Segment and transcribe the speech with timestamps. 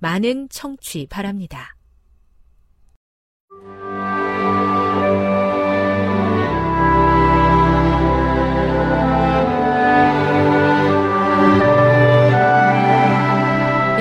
[0.00, 1.76] 많은 청취 바랍니다.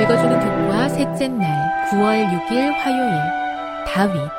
[0.01, 4.31] 읽어주는 교과 셋째 날 9월 6일 화요일 다윗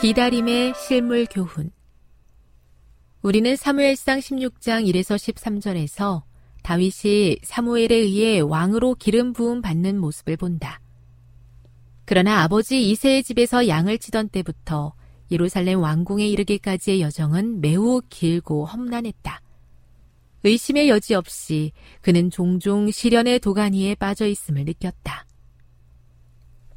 [0.00, 1.70] 기다림의 실물 교훈
[3.22, 6.22] 우리는 사무엘상 16장 1에서 13절에서
[6.62, 10.79] 다윗이 사무엘에 의해 왕으로 기름 부음 받는 모습을 본다.
[12.10, 14.94] 그러나 아버지 이세의 집에서 양을 치던 때부터
[15.30, 19.40] 예루살렘 왕궁에 이르기까지의 여정은 매우 길고 험난했다.
[20.42, 25.24] 의심의 여지 없이 그는 종종 시련의 도가니에 빠져 있음을 느꼈다.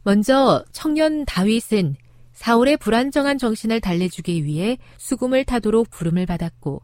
[0.03, 1.95] 먼저 청년 다윗은
[2.33, 6.83] 사울의 불안정한 정신을 달래주기 위해 수금을 타도록 부름을 받았고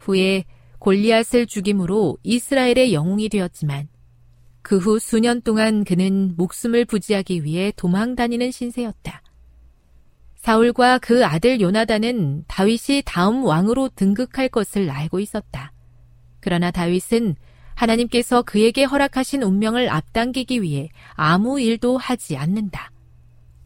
[0.00, 0.44] 후에
[0.80, 3.88] 골리앗을 죽임으로 이스라엘의 영웅이 되었지만
[4.62, 9.22] 그 후 수년 동안 그는 목숨을 부지하기 위해 도망 다니는 신세였다.
[10.36, 15.72] 사울과 그 아들 요나단은 다윗이 다음 왕으로 등극할 것을 알고 있었다.
[16.40, 17.36] 그러나 다윗은
[17.74, 22.90] 하나님께서 그에게 허락하신 운명을 앞당기기 위해 아무 일도 하지 않는다.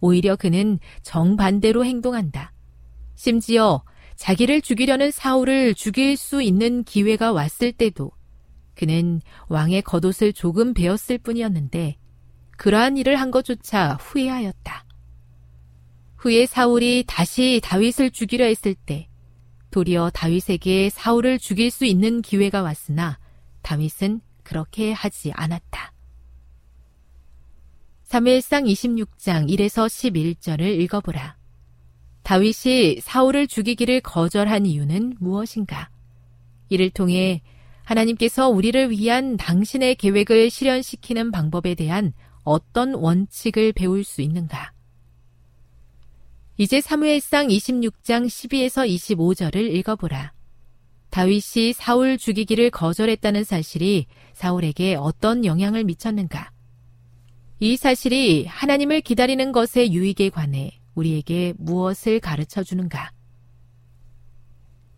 [0.00, 2.52] 오히려 그는 정반대로 행동한다.
[3.14, 3.82] 심지어
[4.16, 8.10] 자기를 죽이려는 사울을 죽일 수 있는 기회가 왔을 때도
[8.74, 11.96] 그는 왕의 겉옷을 조금 베었을 뿐이었는데
[12.56, 14.84] 그러한 일을 한 것조차 후회하였다.
[16.18, 19.08] 후에 사울이 다시 다윗을 죽이려 했을 때
[19.70, 23.18] 도리어 다윗에게 사울을 죽일 수 있는 기회가 왔으나
[23.62, 25.92] 다윗은 그렇게 하지 않았다.
[28.08, 31.36] 3일상 26장 1에서 11절을 읽어보라.
[32.22, 35.90] 다윗이 사울을 죽이기를 거절한 이유는 무엇인가?
[36.68, 37.42] 이를 통해
[37.84, 42.12] 하나님께서 우리를 위한 당신의 계획을 실현시키는 방법에 대한
[42.42, 44.72] 어떤 원칙을 배울 수 있는가?
[46.56, 50.32] 이제 사무엘상 26장 12에서 25절을 읽어보라.
[51.10, 56.50] 다윗이 사울 죽이기를 거절했다는 사실이 사울에게 어떤 영향을 미쳤는가?
[57.60, 63.12] 이 사실이 하나님을 기다리는 것의 유익에 관해 우리에게 무엇을 가르쳐 주는가?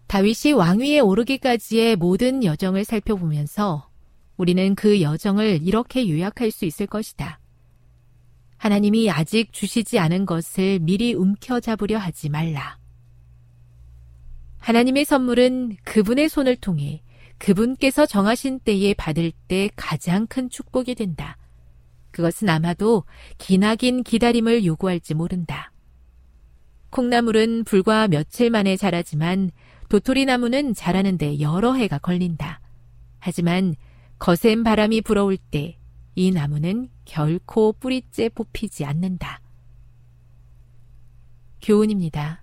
[0.07, 3.89] 다윗이 왕위에 오르기까지의 모든 여정을 살펴보면서
[4.37, 7.41] 우리는 그 여정을 이렇게 요약할 수 있을 것이다.
[8.59, 12.79] 하나님이 아직 주시지 않은 것을 미리 움켜잡으려 하지 말라.
[14.59, 17.03] 하나님의 선물은 그분의 손을 통해
[17.39, 21.37] 그분께서 정하신 때에 받을 때 가장 큰 축복이 된다.
[22.11, 23.05] 그것은 아마도
[23.39, 25.71] 기나긴 기다림을 요구할지 모른다.
[26.91, 29.51] 콩나물은 불과 며칠 만에 자라지만
[29.89, 32.61] 도토리 나무는 자라는데 여러 해가 걸린다.
[33.19, 33.75] 하지만
[34.19, 35.79] 거센 바람이 불어올 때
[36.19, 39.43] 이 나무는 결코 뿌리째 뽑히지 않는다.
[41.61, 42.43] 교훈입니다.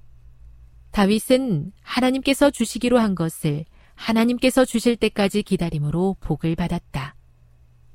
[0.91, 7.15] 다윗은 하나님께서 주시기로 한 것을 하나님께서 주실 때까지 기다림으로 복을 받았다.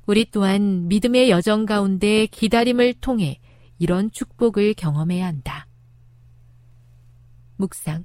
[0.05, 3.39] 우리 또한 믿음의 여정 가운데 기다림을 통해
[3.77, 5.65] 이런 축복을 경험해야 한다.
[7.55, 8.03] 묵상.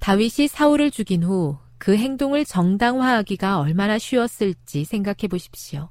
[0.00, 5.88] 다윗이 사울을 죽인 후 그 행동을 정당화하기가 얼마나 쉬웠을지 생각해 보십시오.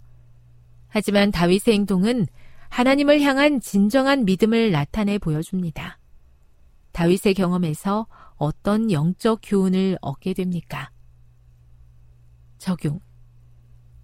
[0.88, 2.28] 하지만 다윗의 행동은
[2.70, 5.98] 하나님을 향한 진정한 믿음을 나타내 보여줍니다.
[6.92, 8.06] 다윗의 경험에서
[8.38, 10.92] 어떤 영적 교훈을 얻게 됩니까?
[12.60, 13.00] 적용.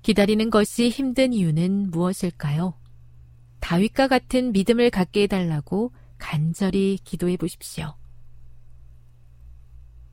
[0.02, 2.74] 기다리는 것이 힘든 이유는 무엇일까요?
[3.60, 7.94] 다윗과 같은 믿음을 갖게 해달라고 간절히 기도해 보십시오.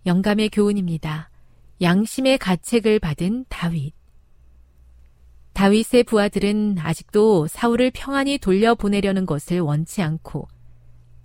[0.06, 1.30] 영감의 교훈입니다.
[1.80, 3.94] 양심의 가책을 받은 다윗.
[5.52, 10.48] 다윗의 부하들은 아직도 사울을 평안히 돌려보내려는 것을 원치 않고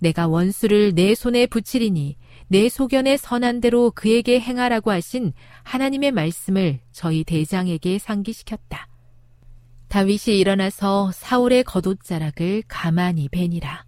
[0.00, 2.16] 내가 원수를 내 손에 붙이리니
[2.46, 5.32] 내 소견에 선한 대로 그에게 행하라고 하신
[5.64, 8.88] 하나님의 말씀을 저희 대장에게 상기시켰다.
[9.88, 13.87] 다윗이 일어나서 사울의 겉옷자락을 가만히 베니라.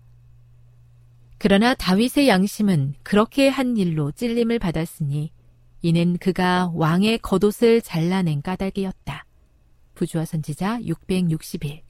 [1.42, 5.32] 그러나 다윗의 양심은 그렇게 한 일로 찔림을 받았으니
[5.80, 9.24] 이는 그가 왕의 겉옷을 잘라낸 까닭이었다.
[9.94, 11.80] 부주와 선지자 661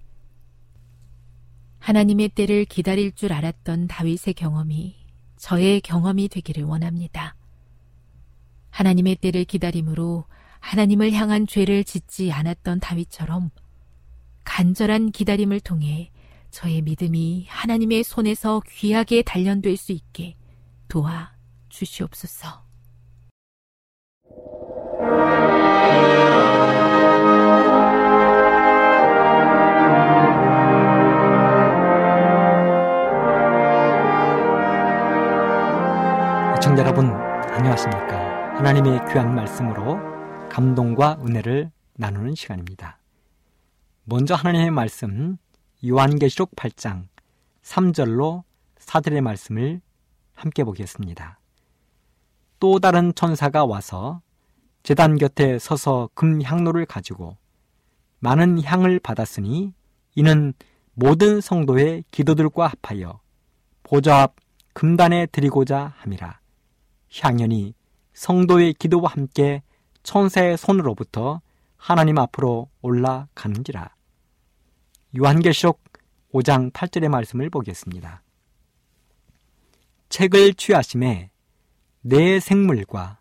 [1.81, 4.95] 하나님의 때를 기다릴 줄 알았던 다윗의 경험이
[5.37, 7.35] 저의 경험이 되기를 원합니다.
[8.71, 10.27] 하나님의 때를 기다림으로
[10.61, 13.51] 하나님을 향한 죄를 짓지 않았던 다윗처럼
[14.45, 16.10] 간절한 기다림을 통해
[16.51, 20.37] 저의 믿음이 하나님의 손에서 귀하게 단련될 수 있게
[20.89, 21.33] 도와
[21.69, 22.65] 주시옵소서.
[36.57, 39.99] 시청자 여러분 안녕하십니까 하나님의 귀한 말씀으로
[40.51, 42.99] 감동과 은혜를 나누는 시간입니다
[44.05, 45.39] 먼저 하나님의 말씀
[45.87, 47.09] 요한계시록 8장
[47.63, 48.43] 3절로
[48.79, 49.81] 사들의 말씀을
[50.35, 51.39] 함께 보겠습니다
[52.59, 54.21] 또 다른 천사가 와서
[54.83, 57.37] 재단 곁에 서서 금 향로를 가지고
[58.21, 59.73] 많은 향을 받았으니
[60.15, 60.53] 이는
[60.95, 63.21] 모든 성도의 기도들과 합하여
[63.83, 64.37] 보좌 앞
[64.73, 66.41] 금단에 드리고자 함이라.
[67.21, 67.75] 향연이
[68.13, 69.63] 성도의 기도와 함께
[70.03, 71.41] 천사의 손으로부터
[71.77, 73.91] 하나님 앞으로 올라가는지라.
[75.19, 75.83] 요한계시록
[76.33, 78.23] 5장 8절의 말씀을 보겠습니다.
[80.09, 81.31] 책을 취하심에
[82.03, 83.19] 네 생물과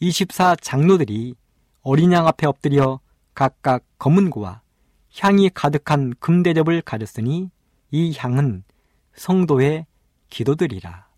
[0.00, 1.34] 24 장로들이
[1.82, 3.00] 어린 양 앞에 엎드려
[3.34, 4.62] 각각 검은 고와
[5.18, 7.50] 향이 가득한 금대접을 가졌으니
[7.90, 8.64] 이 향은
[9.14, 9.86] 성도의
[10.30, 11.08] 기도들이라.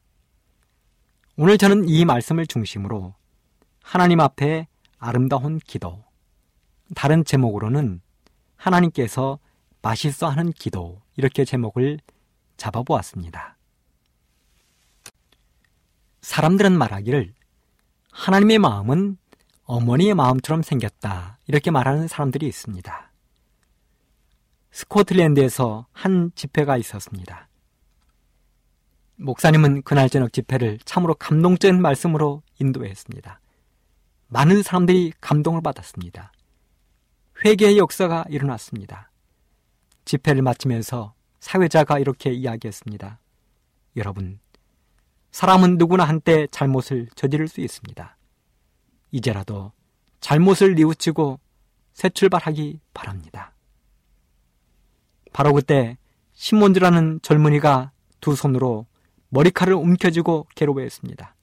[1.36, 3.14] 오늘 저는 이 말씀을 중심으로
[3.82, 4.68] 하나님 앞에
[4.98, 6.04] 아름다운 기도,
[6.94, 8.00] 다른 제목으로는
[8.56, 9.38] 하나님께서
[9.82, 11.98] 맛있어 하는 기도, 이렇게 제목을
[12.56, 13.56] 잡아보았습니다.
[16.22, 17.34] 사람들은 말하기를
[18.12, 19.18] 하나님의 마음은
[19.64, 21.38] 어머니의 마음처럼 생겼다.
[21.46, 23.10] 이렇게 말하는 사람들이 있습니다.
[24.70, 27.48] 스코틀랜드에서 한 집회가 있었습니다.
[29.16, 33.40] 목사님은 그날 저녁 집회를 참으로 감동적인 말씀으로 인도했습니다.
[34.28, 36.32] 많은 사람들이 감동을 받았습니다.
[37.44, 39.11] 회개의 역사가 일어났습니다.
[40.04, 43.20] 집회를 마치면서 사회자가 이렇게 이야기했습니다.
[43.96, 44.38] 여러분,
[45.30, 48.16] 사람은 누구나 한때 잘못을 저지를 수 있습니다.
[49.10, 49.72] 이제라도
[50.20, 51.40] 잘못을 뉘우치고
[51.92, 53.54] 새 출발하기 바랍니다.
[55.32, 55.98] 바로 그때
[56.34, 58.86] 신몬주라는 젊은이가 두 손으로
[59.30, 61.34] 머리칼을 움켜쥐고 괴로워했습니다.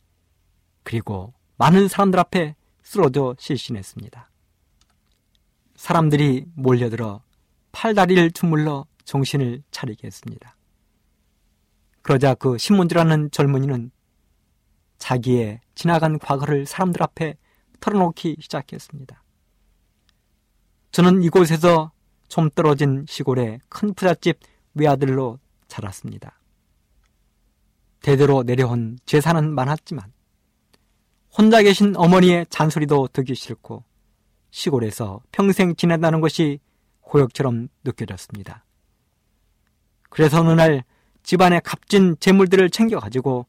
[0.83, 4.29] 그리고 많은 사람들 앞에 쓰러져 실신했습니다.
[5.75, 7.21] 사람들이 몰려들어
[7.71, 10.55] 팔다리를 주물러 정신을 차리게 했습니다.
[12.01, 13.91] 그러자 그 신문주라는 젊은이는
[14.97, 17.37] 자기의 지나간 과거를 사람들 앞에
[17.79, 19.23] 털어놓기 시작했습니다.
[20.91, 21.91] 저는 이곳에서
[22.27, 24.39] 좀 떨어진 시골의 큰 부잣집
[24.73, 26.39] 외아들로 자랐습니다.
[28.01, 30.11] 대대로 내려온 재산은 많았지만
[31.37, 33.83] 혼자 계신 어머니의 잔소리도 듣기 싫고
[34.51, 36.59] 시골에서 평생 지낸다는 것이
[37.09, 38.63] 고역처럼 느껴졌습니다.
[40.09, 40.83] 그래서 어느 날
[41.23, 43.47] 집안의 값진 재물들을 챙겨가지고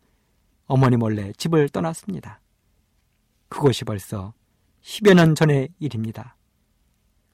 [0.66, 2.40] 어머니 몰래 집을 떠났습니다.
[3.48, 4.32] 그것이 벌써
[4.82, 6.36] 10여 년 전의 일입니다.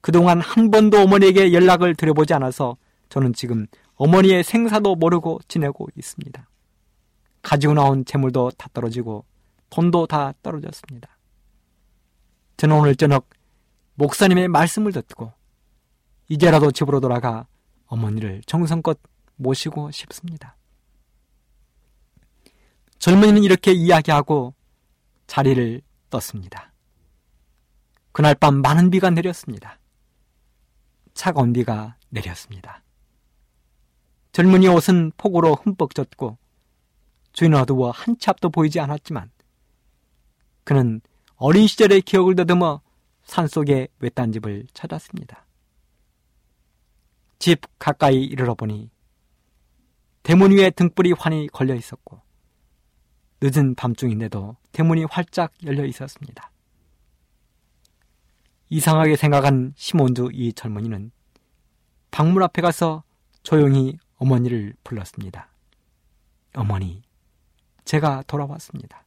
[0.01, 2.77] 그동안 한 번도 어머니에게 연락을 드려보지 않아서
[3.09, 3.65] 저는 지금
[3.95, 6.49] 어머니의 생사도 모르고 지내고 있습니다.
[7.41, 9.25] 가지고 나온 재물도 다 떨어지고
[9.69, 11.17] 돈도 다 떨어졌습니다.
[12.57, 13.29] 저는 오늘 저녁
[13.95, 15.36] 목사님의 말씀을 듣고
[16.27, 17.47] 이제라도 집으로 돌아가
[17.87, 18.99] 어머니를 정성껏
[19.35, 20.55] 모시고 싶습니다.
[22.99, 24.53] 젊은이는 이렇게 이야기하고
[25.27, 26.73] 자리를 떴습니다.
[28.11, 29.79] 그날 밤 많은 비가 내렸습니다.
[31.13, 32.83] 차가운 비가 내렸습니다.
[34.31, 36.37] 젊은이 옷은 폭우로 흠뻑 젖고
[37.33, 39.31] 주인 어두워 한 치 앞도 보이지 않았지만
[40.63, 41.01] 그는
[41.35, 42.81] 어린 시절의 기억을 더듬어
[43.23, 45.46] 산속의 외딴 집을 찾았습니다.
[47.39, 48.89] 집 가까이 이르러 보니
[50.23, 52.21] 대문 위에 등불이 환히 걸려 있었고
[53.41, 56.51] 늦은 밤중인데도 대문이 활짝 열려 있었습니다.
[58.69, 61.11] 이상하게 생각한 시몬주 이 젊은이는
[62.11, 63.03] 방문 앞에 가서
[63.43, 65.49] 조용히 어머니를 불렀습니다.
[66.55, 67.03] 어머니,
[67.85, 69.05] 제가 돌아왔습니다.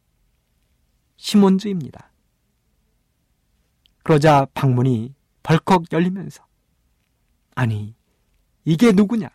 [1.16, 2.10] 시몬주입니다.
[4.04, 6.46] 그러자 방문이 벌컥 열리면서
[7.54, 7.94] 아니,
[8.70, 9.28] 이게 누구냐?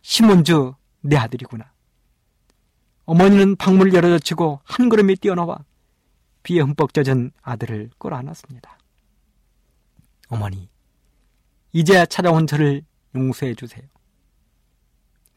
[0.00, 1.72] 시몬주 내 아들이구나.
[3.04, 5.64] 어머니는 방문을 열어젖히고 한 걸음이 뛰어나와
[6.42, 8.78] 비에 흠뻑 젖은 아들을 끌어안았습니다.
[10.26, 10.68] 어머니,
[11.72, 12.82] 이제야 찾아온 저를
[13.14, 13.84] 용서해 주세요.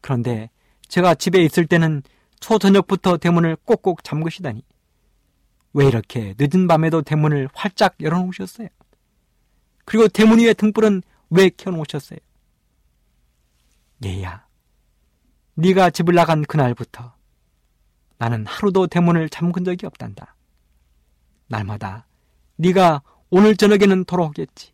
[0.00, 0.50] 그런데
[0.88, 2.02] 제가 집에 있을 때는
[2.40, 4.64] 초저녁부터 대문을 꼭꼭 잠그시다니
[5.74, 8.66] 왜 이렇게 늦은 밤에도 대문을 활짝 열어놓으셨어요?
[9.84, 12.18] 그리고 대문 위에 등불은 왜 켜놓으셨어요?
[14.04, 14.46] 얘야,
[15.54, 17.14] 네가 집을 나간 그날부터
[18.18, 20.36] 나는 하루도 대문을 잠근 적이 없단다.
[21.48, 22.06] 날마다
[22.56, 24.72] 네가 오늘 저녁에는 돌아오겠지.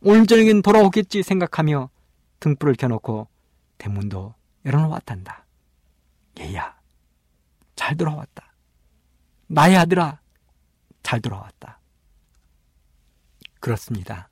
[0.00, 1.90] 오늘 저녁엔 돌아오겠지 생각하며
[2.40, 3.28] 등불을 켜놓고
[3.78, 5.46] 대문도 열어놓았단다.
[6.40, 6.78] 얘야,
[7.76, 8.52] 잘 돌아왔다.
[9.46, 10.20] 나의 아들아,
[11.02, 11.80] 잘 돌아왔다.
[13.60, 14.28] 그렇습니다.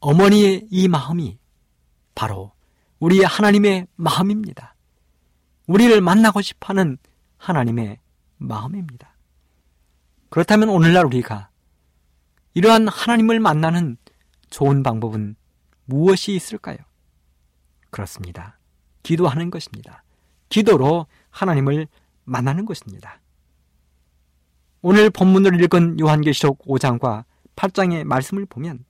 [0.00, 1.38] 어머니의 이 마음이
[2.14, 2.52] 바로
[3.00, 4.74] 우리의 하나님의 마음입니다.
[5.66, 6.98] 우리를 만나고 싶어 하는
[7.38, 7.98] 하나님의
[8.38, 9.14] 마음입니다.
[10.28, 11.48] 그렇다면 오늘날 우리가
[12.54, 13.96] 이러한 하나님을 만나는
[14.50, 15.36] 좋은 방법은
[15.84, 16.76] 무엇이 있을까요?
[17.90, 18.58] 그렇습니다.
[19.02, 20.04] 기도하는 것입니다.
[20.48, 21.88] 기도로 하나님을
[22.24, 23.20] 만나는 것입니다.
[24.82, 27.24] 오늘 본문을 읽은 요한계시록 5장과
[27.56, 28.84] 8장의 말씀을 보면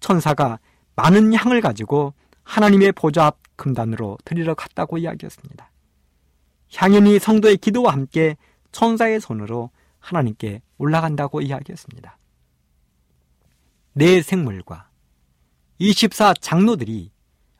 [0.00, 0.58] 천사가
[0.96, 2.14] 많은 향을 가지고
[2.50, 5.70] 하나님의 보좌 앞 금단으로 드리러 갔다고 이야기했습니다.
[6.74, 8.36] 향연이 성도의 기도와 함께
[8.72, 12.18] 천사의 손으로 하나님께 올라간다고 이야기했습니다.
[13.92, 14.88] 네 생물과
[15.78, 17.12] 24 장로들이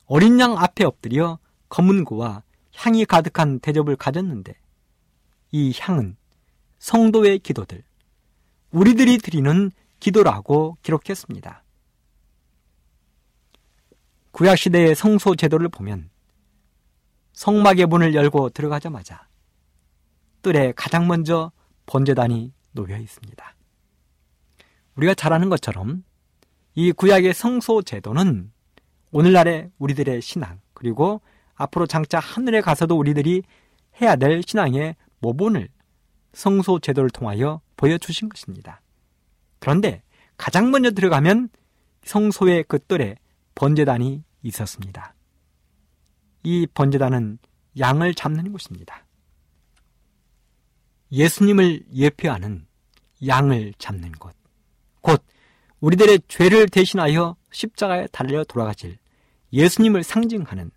[0.06, 2.42] 어린 양 앞에 엎드려 검은고와
[2.74, 4.54] 향이 가득한 대접을 가졌는데
[5.52, 6.16] 이 향은
[6.80, 7.84] 성도의 기도들,
[8.72, 9.70] 우리들이 드리는
[10.00, 11.62] 기도라고 기록했습니다.
[14.32, 16.10] 구약시대의 성소 제도를 보면
[17.32, 19.28] 성막의 문을 열고 들어가자마자
[20.42, 21.52] 뜰에 가장 먼저
[21.86, 23.56] 번제단이 놓여 있습니다.
[24.96, 26.04] 우리가 잘 아는 것처럼
[26.74, 28.52] 이 구약의 성소 제도는
[29.10, 31.20] 오늘날의 우리들의 신앙 그리고
[31.54, 33.42] 앞으로 장차 하늘에 가서도 우리들이
[34.00, 35.68] 해야 될 신앙의 모본을
[36.32, 38.80] 성소 제도를 통하여 보여주신 것입니다.
[39.58, 40.02] 그런데
[40.36, 41.50] 가장 먼저 들어가면
[42.04, 43.16] 성소의 그 뜰에
[43.54, 45.14] 번제단이 있었습니다.
[46.42, 47.38] 이 번제단은
[47.78, 49.06] 양을 잡는 곳입니다.
[51.12, 52.66] 예수님을 예표하는
[53.26, 54.34] 양을 잡는 곳.
[55.00, 55.24] 곧
[55.80, 58.98] 우리들의 죄를 대신하여 십자가에 달려 돌아가실
[59.52, 60.70] 예수님을 상징하는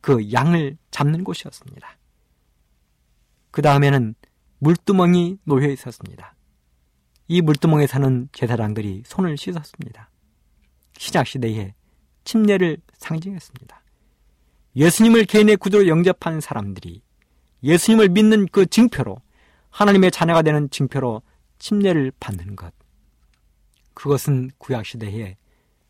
[0.00, 1.98] 그 양을 잡는 곳이었습니다.
[3.50, 4.14] 그 다음에는
[4.58, 6.34] 물두멍이 놓여 있었습니다.
[7.28, 10.10] 이 물두멍에 사는 제사장들이 손을 씻었습니다.
[10.98, 11.74] 시작시대에
[12.26, 13.82] 침례를 상징했습니다.
[14.76, 17.00] 예수님을 개인의 구조로 영접한 사람들이
[17.62, 19.16] 예수님을 믿는 그 징표로
[19.70, 21.22] 하나님의 자녀가 되는 징표로
[21.58, 22.74] 침례를 받는 것.
[23.94, 25.38] 그것은 구약시대에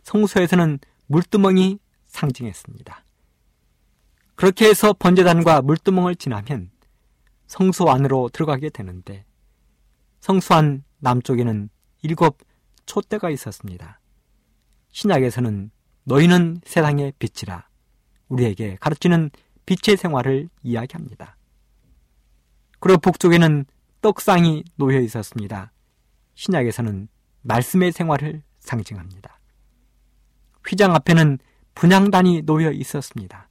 [0.05, 3.05] 성소에서는 물두멍이 상징했습니다.
[4.37, 6.71] 그렇게 해서 번제단과 물두멍을 지나면
[7.49, 9.25] 성소 안으로 들어가게 되는데
[10.21, 11.71] 성소 안 남쪽에는
[12.03, 12.39] 일곱
[12.85, 14.01] 촛대가 있었습니다.
[14.91, 15.71] 신약에서는
[16.07, 17.69] 너희는 세상의 빛이라
[18.29, 19.31] 우리에게 가르치는
[19.67, 21.37] 빛의 생활을 이야기합니다.
[22.79, 23.67] 그리고 북쪽에는
[24.03, 25.73] 떡상이 놓여 있었습니다.
[26.35, 27.09] 신약에서는
[27.43, 29.41] 말씀의 생활을 상징합니다.
[30.67, 31.39] 휘장 앞에는
[31.75, 33.49] 분향단이 놓여 있었습니다.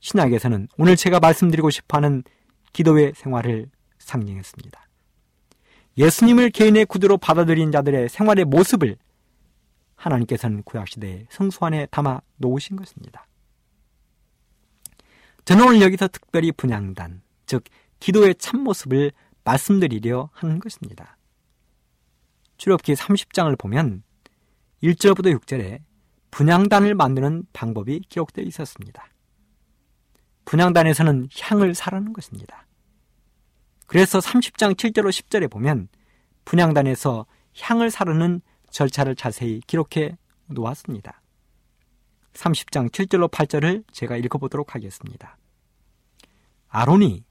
[0.00, 2.22] 신약에서는 오늘 제가 말씀드리고 싶어 하는
[2.72, 4.88] 기도의 생활을 상징했습니다.
[5.96, 8.96] 예수님을 개인의 구두로 받아들인 자들의 생활의 모습을
[10.02, 13.26] 하나님께서는 구약시대에 성수 안에 담아 놓으신 것입니다.
[15.44, 17.64] 저는 오늘 여기서 특별히 분양단, 즉
[18.00, 19.12] 기도의 참모습을
[19.44, 21.16] 말씀드리려 하는 것입니다.
[22.58, 24.02] 출애굽기 30장을 보면
[24.82, 25.80] 1절부터 6절에
[26.30, 29.08] 분양단을 만드는 방법이 기록되어 있었습니다.
[30.44, 32.66] 분양단에서는 향을 사라는 것입니다.
[33.86, 35.88] 그래서 30장 7절로 10절에 보면
[36.44, 37.26] 분양단에서
[37.60, 38.40] 향을 사르는
[38.72, 40.16] 절차를 자세히 기록해
[40.48, 41.22] 놓았습니다.
[42.32, 45.36] 30장 7절로 8절을 제가 읽어보도록 하겠습니다.
[46.68, 47.24] 아론이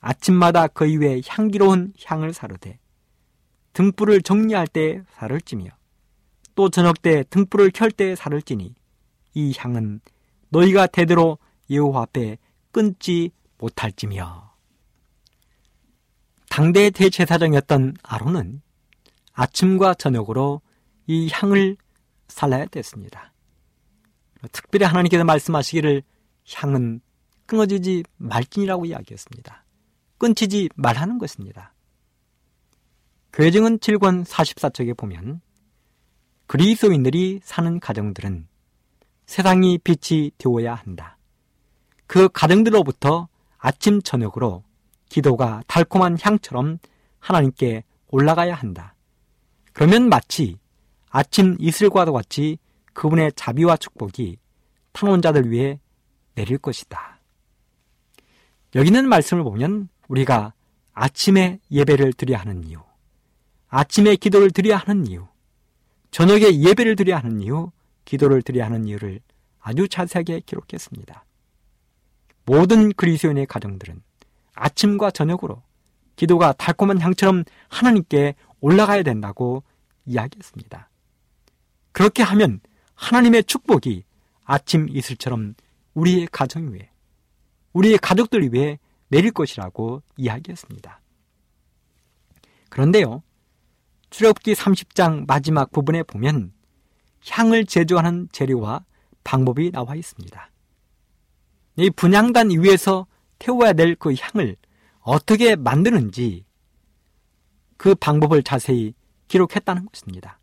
[0.00, 2.78] 아침마다 그 이외에 향기로운 향을 사르되
[3.74, 5.68] 등불을 정리할 때 살을 찌며
[6.54, 8.74] 또 저녁 때 등불을 켤 때 살을 찌니
[9.34, 10.00] 이 향은
[10.48, 11.38] 너희가 대대로
[11.70, 12.38] 여호와 앞에
[12.72, 14.54] 끊지 못할지며
[16.48, 18.62] 당대 대제사장이었던 아론은
[19.32, 20.62] 아침과 저녁으로
[21.10, 21.76] 이 향을
[22.28, 23.32] 살라야 됐습니다.
[24.52, 26.04] 특별히 하나님께서 말씀하시기를
[26.54, 27.00] 향은
[27.46, 29.64] 끊어지지 말진이라고 이야기했습니다.
[30.18, 31.74] 끊지지 말하는 것입니다.
[33.32, 35.40] 교회증은 7권 44쪽에 보면
[36.46, 38.46] 그리스도인들이 사는 가정들은
[39.26, 41.18] 세상이 빛이 되어야 한다.
[42.06, 43.26] 그 가정들로부터
[43.58, 44.62] 아침 저녁으로
[45.08, 46.78] 기도가 달콤한 향처럼
[47.18, 48.94] 하나님께 올라가야 한다.
[49.72, 50.59] 그러면 마치
[51.10, 52.58] 아침 이슬과도 같이
[52.94, 54.38] 그분의 자비와 축복이
[54.92, 55.80] 탄원자들 위해
[56.34, 57.18] 내릴 것이다.
[58.74, 60.54] 여기는 말씀을 보면 우리가
[60.92, 62.78] 아침에 예배를 드려야 하는 이유,
[63.68, 65.26] 아침에 기도를 드려야 하는 이유,
[66.10, 67.70] 저녁에 예배를 드려야 하는 이유,
[68.04, 69.20] 기도를 드려야 하는 이유를
[69.60, 71.24] 아주 자세하게 기록했습니다.
[72.46, 74.02] 모든 그리스도인의 가정들은
[74.54, 75.62] 아침과 저녁으로
[76.16, 79.62] 기도가 달콤한 향처럼 하나님께 올라가야 된다고
[80.06, 80.89] 이야기했습니다.
[81.92, 82.60] 그렇게 하면
[82.94, 84.04] 하나님의 축복이
[84.44, 85.54] 아침 이슬처럼
[85.94, 86.90] 우리의 가정 위에,
[87.72, 91.00] 우리의 가족들 위해 내릴 것이라고 이야기했습니다.
[92.68, 93.22] 그런데요,
[94.10, 96.52] 출애굽기 30장 마지막 부분에 보면
[97.28, 98.84] 향을 제조하는 재료와
[99.24, 100.50] 방법이 나와 있습니다.
[101.76, 103.06] 이 분향단 위에서
[103.38, 104.56] 태워야 될 그 향을
[105.00, 106.44] 어떻게 만드는지
[107.76, 108.94] 그 방법을 자세히
[109.28, 110.39] 기록했다는 것입니다.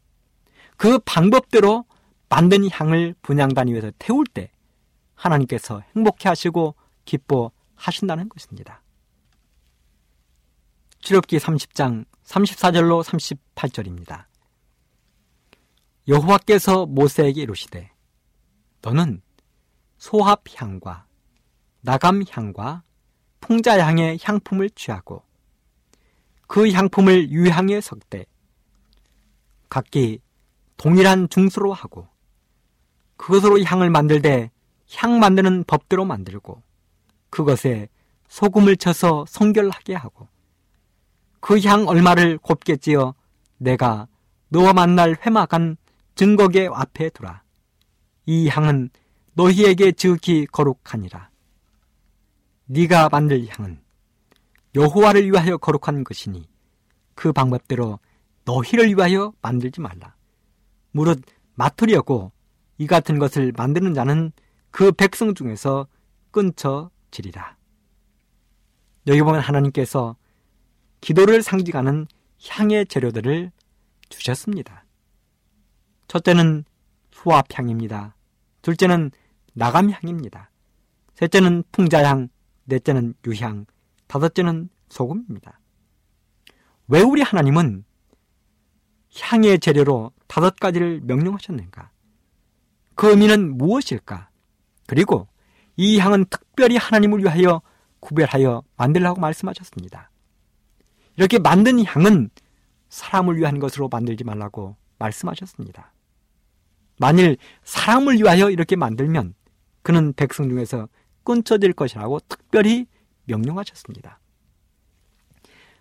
[0.77, 1.85] 그 방법대로
[2.29, 4.51] 만든 향을 분향단 위에서 태울 때
[5.15, 8.83] 하나님께서 행복해 하시고 기뻐하신다는 것입니다.
[10.99, 14.25] 출애굽기 30장 34절로 38절입니다.
[16.07, 17.91] 여호와께서 모세에게 이르시되
[18.81, 19.21] 너는
[19.97, 21.07] 소합향과
[21.81, 22.83] 나감향과
[23.41, 25.23] 풍자향의 향품을 취하고
[26.47, 28.25] 그 향품을 유향에 섞되
[29.69, 30.19] 각기
[30.77, 32.07] 동일한 중수로 하고
[33.17, 34.51] 그것으로 향을 만들되
[34.95, 36.61] 향 만드는 법대로 만들고
[37.29, 37.89] 그것에
[38.27, 40.27] 소금을 쳐서 성결하게 하고
[41.39, 43.15] 그 향 얼마를 곱게 찌어
[43.57, 44.07] 내가
[44.49, 45.77] 너와 만날 회막한
[46.15, 47.43] 증거계 앞에 두라.
[48.25, 48.89] 이 향은
[49.33, 51.29] 너희에게 지극히 거룩하니라.
[52.65, 53.79] 네가 만들 향은
[54.75, 56.49] 여호와를 위하여 거룩한 것이니
[57.15, 57.99] 그 방법대로
[58.43, 60.16] 너희를 위하여 만들지 말라.
[60.97, 61.21] 무릇
[61.53, 62.31] 맡으려고
[62.79, 64.31] 이 같은 것을 만드는 자는
[64.71, 65.87] 그 백성 중에서
[66.31, 67.55] 끊쳐지리라.
[69.05, 70.15] 여기 보면 하나님께서
[71.01, 72.07] 기도를 상징하는
[72.47, 73.51] 향의 재료들을
[74.09, 74.85] 주셨습니다.
[76.07, 76.65] 첫째는
[77.11, 78.15] 수압향입니다.
[78.63, 79.11] 둘째는
[79.53, 80.49] 나감향입니다.
[81.13, 82.29] 셋째는 풍자향,
[82.65, 83.67] 넷째는 유향,
[84.07, 85.59] 다섯째는 소금입니다.
[86.87, 87.85] 왜 우리 하나님은
[89.19, 91.91] 향의 재료로 다섯 가지를 명령하셨는가?
[92.95, 94.29] 그 의미는 무엇일까?
[94.85, 95.27] 그리고
[95.75, 97.61] 이 향은 특별히 하나님을 위하여
[97.99, 100.11] 구별하여 만들라고 말씀하셨습니다.
[101.15, 102.29] 이렇게 만든 향은
[102.89, 105.93] 사람을 위한 것으로 만들지 말라고 말씀하셨습니다.
[106.99, 109.33] 만일 사람을 위하여 이렇게 만들면
[109.83, 110.87] 그는 백성 중에서
[111.23, 112.87] 끊쳐질 것이라고 특별히
[113.25, 114.19] 명령하셨습니다.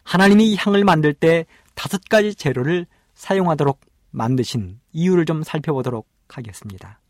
[0.02, 3.80] 하나님이 이 향을 만들 때 다섯 가지 재료를 사용하도록
[4.16, 7.00] 만드신 이유를 좀 살펴보도록 하겠습니다.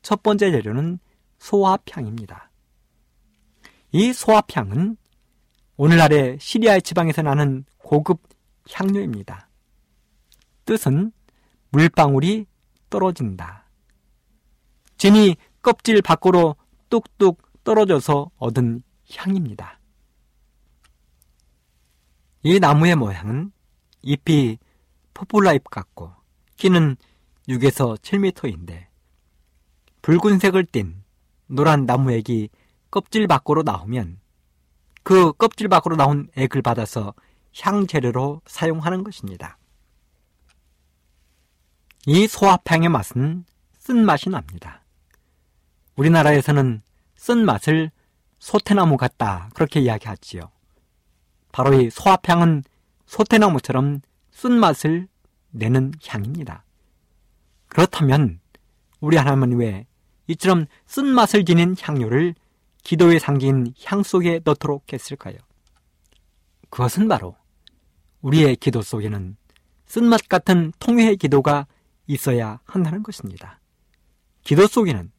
[0.00, 0.98] 첫 번째 재료는
[1.38, 2.50] 소합향입니다.
[3.92, 4.96] 이 소합향은
[5.76, 8.22] 오늘날의 시리아의 지방에서 나는 고급
[8.70, 9.48] 향료입니다.
[10.64, 11.12] 뜻은
[11.68, 12.46] 물방울이
[12.88, 13.66] 떨어진다.
[14.96, 16.56] 진이 껍질 밖으로
[16.88, 18.82] 뚝뚝 떨어져서 얻은
[19.14, 19.78] 향입니다.
[22.42, 23.52] 이 나무의 모양은
[24.00, 24.58] 잎이
[25.16, 26.12] 포플라잎 같고
[26.56, 26.96] 키는
[27.48, 28.84] 6에서 7m인데
[30.02, 31.02] 붉은색을 띤
[31.46, 32.50] 노란 나무 액이
[32.90, 34.20] 껍질 밖으로 나오면
[35.02, 37.14] 그 껍질 밖으로 나온 액을 받아서
[37.62, 39.56] 향 재료로 사용하는 것입니다.
[42.04, 43.46] 이 소합향의 맛은
[43.78, 44.84] 쓴맛이 납니다.
[45.96, 46.82] 우리나라에서는
[47.16, 47.90] 쓴맛을
[48.38, 50.50] 소태나무 같다 그렇게 이야기하지요.
[51.52, 52.64] 바로 이 소합향은
[53.06, 54.02] 소태나무처럼
[54.36, 55.08] 쓴맛을
[55.50, 56.62] 내는 향입니다.
[57.68, 58.38] 그렇다면
[59.00, 59.86] 우리 하나님은 왜
[60.26, 62.34] 이처럼 쓴맛을 지닌 향료를
[62.82, 65.36] 기도의 상징인 향 속에 넣도록 했을까요?
[66.68, 67.34] 그것은 바로
[68.20, 69.36] 우리의 기도 속에는
[69.86, 71.66] 쓴맛 같은 통회의 기도가
[72.06, 73.58] 있어야 한다는 것입니다.
[74.42, 75.10] 기도 속에는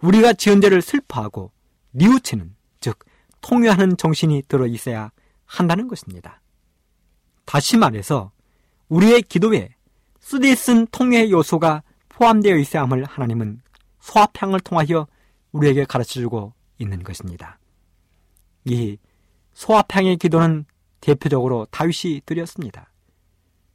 [0.00, 1.52] 우리가 지은 죄를 슬퍼하고
[1.90, 2.98] 뉘우치는, 즉,
[3.42, 5.10] 통회하는 정신이 들어 있어야
[5.44, 6.40] 한다는 것입니다.
[7.44, 8.32] 다시 말해서
[8.88, 9.70] 우리의 기도에
[10.20, 13.60] 쓰디쓴 통회 요소가 포함되어 있어야 함을 하나님은
[14.00, 15.06] 소합향을 통하여
[15.52, 17.58] 우리에게 가르쳐주고 있는 것입니다.
[18.64, 18.98] 이
[19.54, 20.64] 소합향의 기도는
[21.00, 22.92] 대표적으로 다윗이 드렸습니다.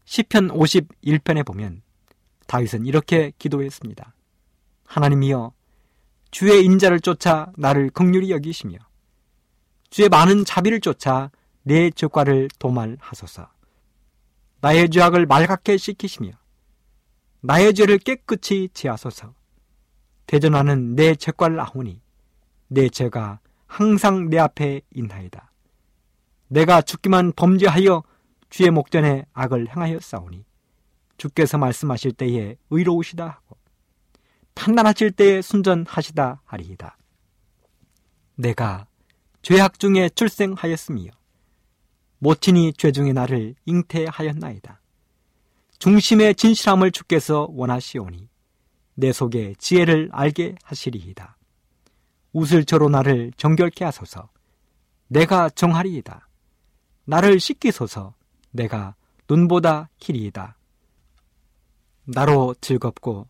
[0.06, 1.82] 시편 51편에 보면
[2.48, 4.14] 다윗은 이렇게 기도했습니다.
[4.86, 5.54] 하나님이여
[6.32, 8.78] 주의 인자를 쫓아 나를 극률히 여기시며
[9.90, 13.53] 주의 많은 자비를 쫓아 내 죄과를 도말하소서.
[14.64, 16.32] 나의 죄악을 말갛게 씻기시며
[17.42, 19.36] 나의 죄를 깨끗이 지하소서.
[20.26, 22.02] 대전하는 내 죄과를 아오니
[22.70, 25.52] 내 죄가 항상 내 앞에 있나이다.
[26.48, 28.04] 내가 죽기만 범죄하여
[28.50, 30.46] 주의 목전에 악을 행하였사오니
[31.18, 33.58] 주께서 말씀하실 때에 의로우시다 하고
[34.56, 36.98] 판단하실 때에 순전하시다 하리이다.
[38.36, 38.88] 내가
[39.42, 41.12] 죄악 중에 출생하였으며
[42.24, 44.80] 모친이 죄 중에 나를 잉태하였나이다.
[45.78, 48.30] 중심의 진실함을 주께서 원하시오니
[48.94, 51.36] 내 속에 지혜를 알게 하시리이다.
[52.32, 54.30] 우슬초로 나를 정결케 하소서.
[55.10, 56.30] 내가 정하리이다.
[57.04, 58.14] 나를 씻기소서.
[58.52, 58.96] 내가
[59.30, 60.56] 눈보다 길이이다.
[62.06, 63.28] 나로 즐겁고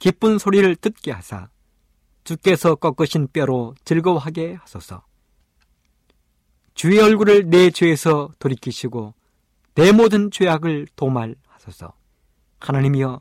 [0.00, 1.50] 기쁜 소리를 듣게 하사
[2.24, 5.04] 주께서 꺾으신 뼈로 즐거워하게 하소서.
[6.74, 9.14] 주의 얼굴을 내 죄에서 돌이키시고
[9.74, 11.92] 내 모든 죄악을 도말하소서.
[12.60, 13.20] 하나님이여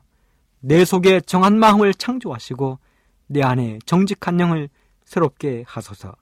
[0.59, 2.79] 내 속에 정한 마음을 창조하시고
[3.27, 4.69] 내 안에 정직한 영을
[5.05, 6.15] 새롭게 하소서.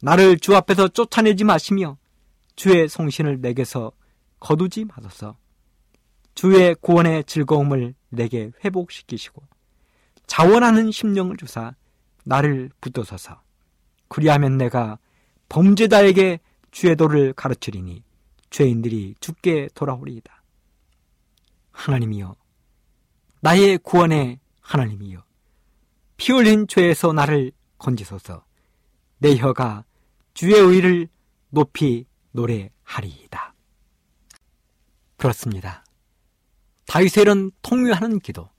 [0.00, 1.96] 나를 주 앞에서 쫓아내지 마시며
[2.56, 3.92] 주의 송신을 내게서
[4.38, 5.36] 거두지 마소서.
[6.34, 9.42] 주의 구원의 즐거움을 내게 회복시키시고
[10.26, 11.74] 자원하는 심령을 주사
[12.24, 13.40] 나를 붙도소서.
[14.08, 14.98] 그리하면 내가
[15.54, 16.40] 범죄자에게
[16.72, 18.02] 주의 도를 가르치리니
[18.50, 20.42] 죄인들이 죽게 돌아오리이다.
[21.70, 22.34] 하나님이여,
[23.40, 25.22] 나의 구원의 하나님이여,
[26.16, 28.44] 피 흘린 죄에서 나를 건지소서.
[29.18, 29.84] 내 혀가
[30.34, 31.06] 주의 의를
[31.50, 33.54] 높이 노래하리이다.
[35.16, 35.84] 그렇습니다.
[36.86, 38.50] 다윗엘은 통유하는 기도,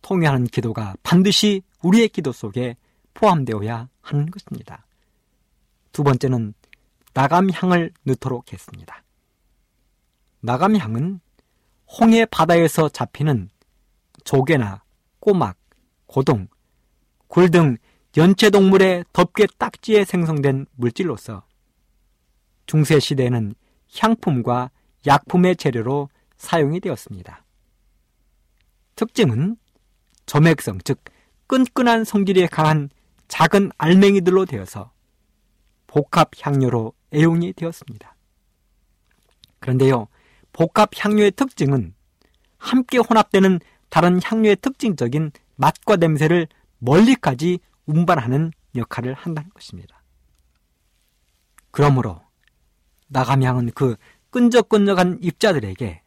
[0.00, 2.78] 통유하는 기도가 반드시 우리의 기도 속에
[3.12, 4.86] 포함되어야 하는 것입니다.
[5.98, 6.54] 두 번째는
[7.12, 9.02] 나감향을 넣도록 했습니다.
[10.38, 11.18] 나감향은
[11.88, 13.50] 홍해 바다에서 잡히는
[14.22, 14.84] 조개나
[15.18, 15.58] 꼬막,
[16.06, 16.46] 고동,
[17.26, 17.78] 굴 등
[18.16, 21.42] 연체동물의 덮개 딱지에 생성된 물질로서
[22.66, 23.56] 중세시대에는
[23.98, 24.70] 향품과
[25.04, 27.44] 약품의 재료로 사용이 되었습니다.
[28.94, 29.56] 특징은
[30.26, 31.02] 점액성, 즉
[31.48, 32.88] 끈끈한 성질이 강한
[33.26, 34.92] 작은 알맹이들로 되어서
[35.88, 38.14] 복합 향료로 애용이 되었습니다.
[39.58, 40.06] 그런데요,
[40.52, 41.94] 복합 향료의 특징은
[42.58, 46.46] 함께 혼합되는 다른 향료의 특징적인 맛과 냄새를
[46.78, 50.02] 멀리까지 운반하는 역할을 한다는 것입니다.
[51.70, 52.20] 그러므로
[53.08, 53.96] 나감향은 그
[54.30, 56.02] 끈적끈적한 입자들에게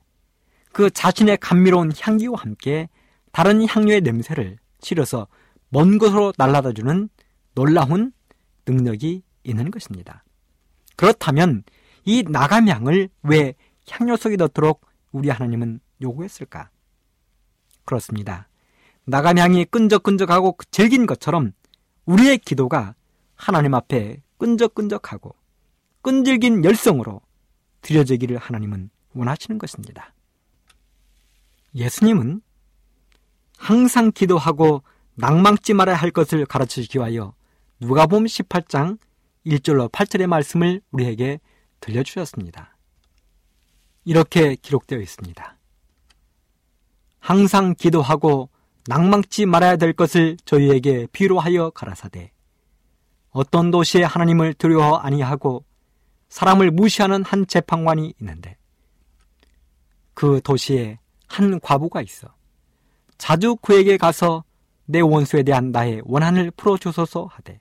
[0.71, 2.87] 그 자신의 감미로운 향기와 함께
[3.31, 5.27] 다른 향료의 냄새를 실어서
[5.69, 7.09] 먼 곳으로 날아다 주는
[7.55, 8.13] 놀라운
[8.67, 10.23] 능력이 있는 것입니다.
[10.95, 11.63] 그렇다면
[12.05, 13.55] 이 나감향을 왜
[13.89, 16.69] 향료 속에 넣도록 우리 하나님은 요구했을까?
[17.85, 18.47] 그렇습니다.
[19.05, 21.53] 나감향이 끈적끈적하고 질긴 것처럼
[22.05, 22.95] 우리의 기도가
[23.35, 25.35] 하나님 앞에 끈적끈적하고
[26.01, 27.21] 끈질긴 열성으로
[27.81, 30.13] 드려지기를 하나님은 원하시는 것입니다.
[31.75, 32.41] 예수님은
[33.57, 34.83] 항상 기도하고
[35.15, 37.33] 낭망치 말아야 할 것을 가르치기 위하여
[37.79, 38.97] 누가복음 18장
[39.45, 41.39] 1절로 8절의 말씀을 우리에게
[41.79, 42.77] 들려주셨습니다.
[44.05, 45.57] 이렇게 기록되어 있습니다.
[47.19, 48.49] 항상 기도하고
[48.87, 52.31] 낭망치 말아야 될 것을 저희에게 비로하여 가라사대
[53.29, 55.63] 어떤 도시에 하나님을 두려워 아니하고
[56.29, 58.57] 사람을 무시하는 한 재판관이 있는데
[60.13, 62.33] 그 도시에 한 과부가 있어
[63.17, 64.43] 자주 그에게 가서
[64.85, 67.59] 내 원수에 대한 나의 원한을 풀어주소서 하되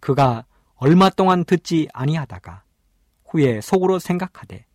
[0.00, 2.62] 그가 얼마 동안 듣지 아니하다가
[3.26, 4.66] 후에 속으로 생각하되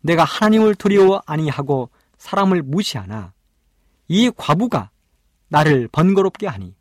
[0.00, 3.32] 내가 하나님을 두려워 아니하고 사람을 무시하나
[4.08, 4.90] 이 과부가
[5.48, 6.74] 나를 번거롭게 하니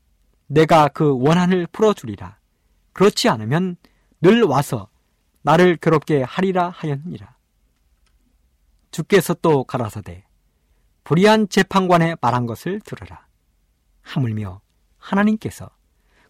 [0.48, 2.38] 내가 그 원한을 풀어주리라.
[2.94, 3.76] 그렇지 않으면
[4.22, 4.90] 늘 와서
[5.42, 7.36] 나를 괴롭게 하리라 하였느니라.
[8.92, 10.26] 주께서 또 가라사대
[11.04, 13.28] 불의한 재판관의 말한 것을 들으라.
[14.02, 14.62] 하물며
[14.98, 15.70] 하나님께서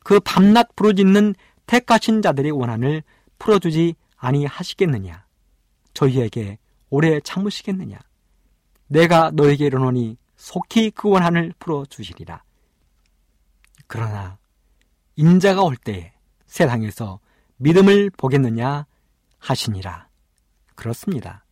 [0.03, 1.35] 그 밤낮 부르짖는
[1.67, 3.03] 택하신 자들의 원한을
[3.37, 5.25] 풀어주지 아니하시겠느냐?
[5.93, 6.57] 저희에게
[6.89, 7.99] 오래 참으시겠느냐?
[8.87, 12.41] 내가 너에게 이르노니 속히 그 원한을 풀어주시리라.
[13.85, 14.37] 그러나
[15.15, 16.13] 인자가 올 때에
[16.45, 17.19] 세상에서
[17.57, 18.85] 믿음을 보겠느냐
[19.39, 20.07] 하시니라.
[20.75, 21.43] 그렇습니다.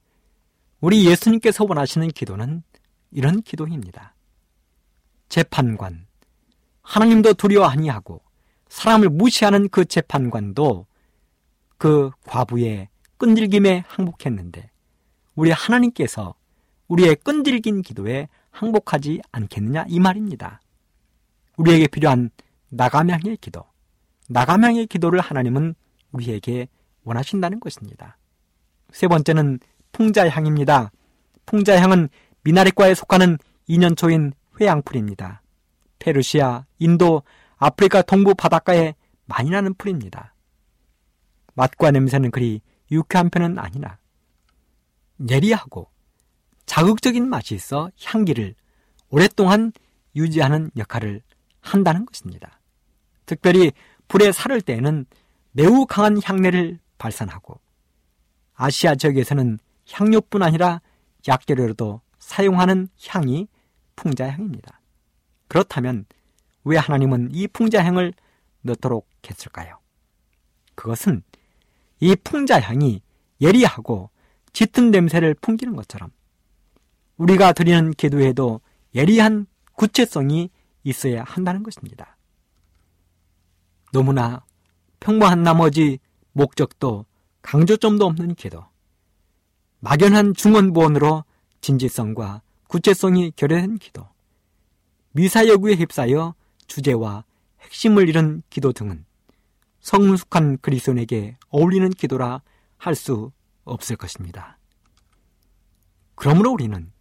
[0.80, 2.64] 우리 예수님께서 원하시는 기도는
[3.12, 4.14] 이런 기도입니다.
[5.30, 6.06] 재판관,
[6.84, 8.22] 하나님도 두려워 아니하고
[8.76, 10.86] 사람을 무시하는 그 재판관도
[11.78, 14.70] 그 과부의 끈질김에 항복했는데
[15.36, 16.36] 우리 하나님께서
[16.90, 20.60] 우리의 끈질긴 기도에 항복하지 않겠느냐 이 말입니다.
[21.56, 22.30] 우리에게 필요한
[22.68, 23.64] 나가명의 기도,
[24.28, 25.74] 나가명의 기도를 하나님은
[26.12, 26.68] 우리에게
[27.06, 28.18] 원하신다는 것입니다.
[28.92, 29.60] 세 번째는
[29.94, 30.92] 풍자향입니다.
[31.46, 32.10] 풍자향은
[32.44, 33.38] 미나리과에 속하는
[33.70, 35.42] 2년초인 회양풀입니다.
[36.00, 37.24] 페르시아, 인도,
[37.58, 40.34] 아프리카 동부 바닷가에 많이 나는 풀입니다.
[41.54, 43.98] 맛과 냄새는 그리 유쾌한 편은 아니나
[45.30, 45.90] 예리하고
[46.66, 48.56] 자극적인 맛이 있어 향기를
[49.10, 49.72] 오랫동안
[50.16, 51.22] 유지하는 역할을
[51.62, 52.60] 한다는 것입니다.
[53.26, 53.72] 특별히
[54.08, 55.06] 불에 사를 때에는
[55.52, 57.60] 매우 강한 향내를 발산하고
[58.54, 60.82] 아시아 지역에서는 향료뿐 아니라
[61.28, 63.48] 약재료로도 사용하는 향이
[63.96, 64.82] 풍자향입니다.
[65.48, 66.06] 그렇다면
[66.66, 68.14] 왜 하나님은 이 풍자향을
[68.62, 69.80] 넣도록 했을까요?
[70.76, 71.24] 그것은
[72.00, 73.02] 이 풍자향이
[73.40, 74.10] 예리하고
[74.52, 76.12] 짙은 냄새를 풍기는 것처럼
[77.18, 78.62] 우리가 드리는 기도에도
[78.94, 80.50] 예리한 구체성이
[80.84, 82.18] 있어야 한다는 것입니다.
[83.94, 84.44] 너무나
[85.00, 86.00] 평범한 나머지
[86.32, 87.06] 목적도
[87.42, 88.66] 강조점도 없는 기도.
[89.80, 91.24] 막연한 중원부원으로
[91.62, 94.08] 진지성과 구체성이 결여된 기도.
[95.12, 96.34] 미사여구에 휩싸여
[96.68, 97.24] 주제와
[97.62, 99.06] 핵심을 잃은 기도 등은
[99.80, 102.42] 성숙한 그리스도인에게 어울리는 기도라
[102.78, 103.32] 할 수
[103.64, 104.60] 없을 것입니다.
[106.16, 106.92] 그러므로 우리는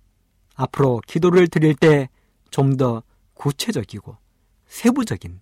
[0.54, 2.08] 앞으로 기도를 드릴 때
[2.54, 3.02] 좀 더
[3.34, 4.16] 구체적이고
[4.66, 5.40] 세부적인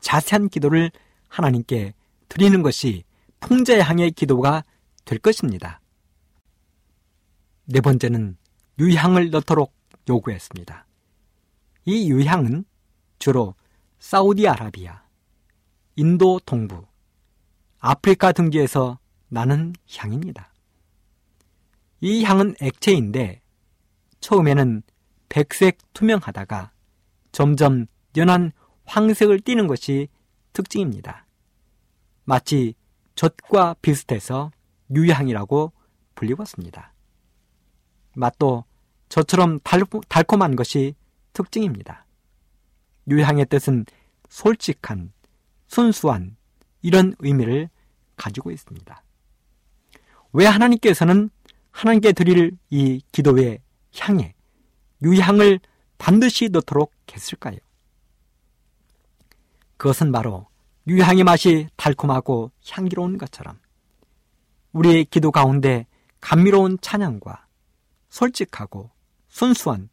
[0.00, 0.90] 자세한 기도를
[1.28, 1.94] 하나님께
[2.28, 3.04] 드리는 것이
[3.38, 4.64] 풍자향의 기도가
[5.04, 5.80] 될 것입니다.
[7.66, 8.36] 네 번째는
[8.80, 9.72] 유향을 넣도록
[10.08, 10.84] 요구했습니다.
[11.84, 12.64] 이 유향은
[13.20, 13.54] 주로
[13.98, 15.02] 사우디아라비아,
[15.96, 16.86] 인도 동부,
[17.78, 20.52] 아프리카 등지에서 나는 향입니다.
[22.00, 23.42] 이 향은 액체인데
[24.20, 24.82] 처음에는
[25.28, 26.72] 백색 투명하다가
[27.32, 28.52] 점점 연한
[28.84, 30.08] 황색을 띠는 것이
[30.52, 31.26] 특징입니다.
[32.24, 32.74] 마치
[33.14, 34.50] 젖과 비슷해서
[34.94, 35.72] 유향이라고
[36.14, 36.94] 불리웠습니다.
[38.14, 38.64] 맛도
[39.08, 40.94] 저처럼 달콤한 것이
[41.32, 42.06] 특징입니다.
[43.08, 43.86] 유향의 뜻은
[44.28, 45.12] 솔직한,
[45.66, 46.36] 순수한
[46.82, 47.68] 이런 의미를
[48.16, 49.02] 가지고 있습니다.
[50.32, 51.30] 왜 하나님께서는
[51.70, 53.60] 하나님께 드릴 이 기도의
[53.98, 54.34] 향에
[55.02, 55.60] 유향을
[55.96, 57.58] 반드시 넣도록 했을까요?
[59.76, 60.46] 그것은 바로
[60.86, 63.58] 유향의 맛이 달콤하고 향기로운 것처럼
[64.72, 65.86] 우리의 기도 가운데
[66.20, 67.46] 감미로운 찬양과
[68.08, 68.90] 솔직하고
[69.28, 69.88] 순수한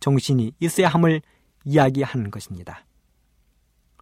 [0.00, 1.22] 정신이 있어야 함을
[1.64, 2.84] 이야기하는 것입니다.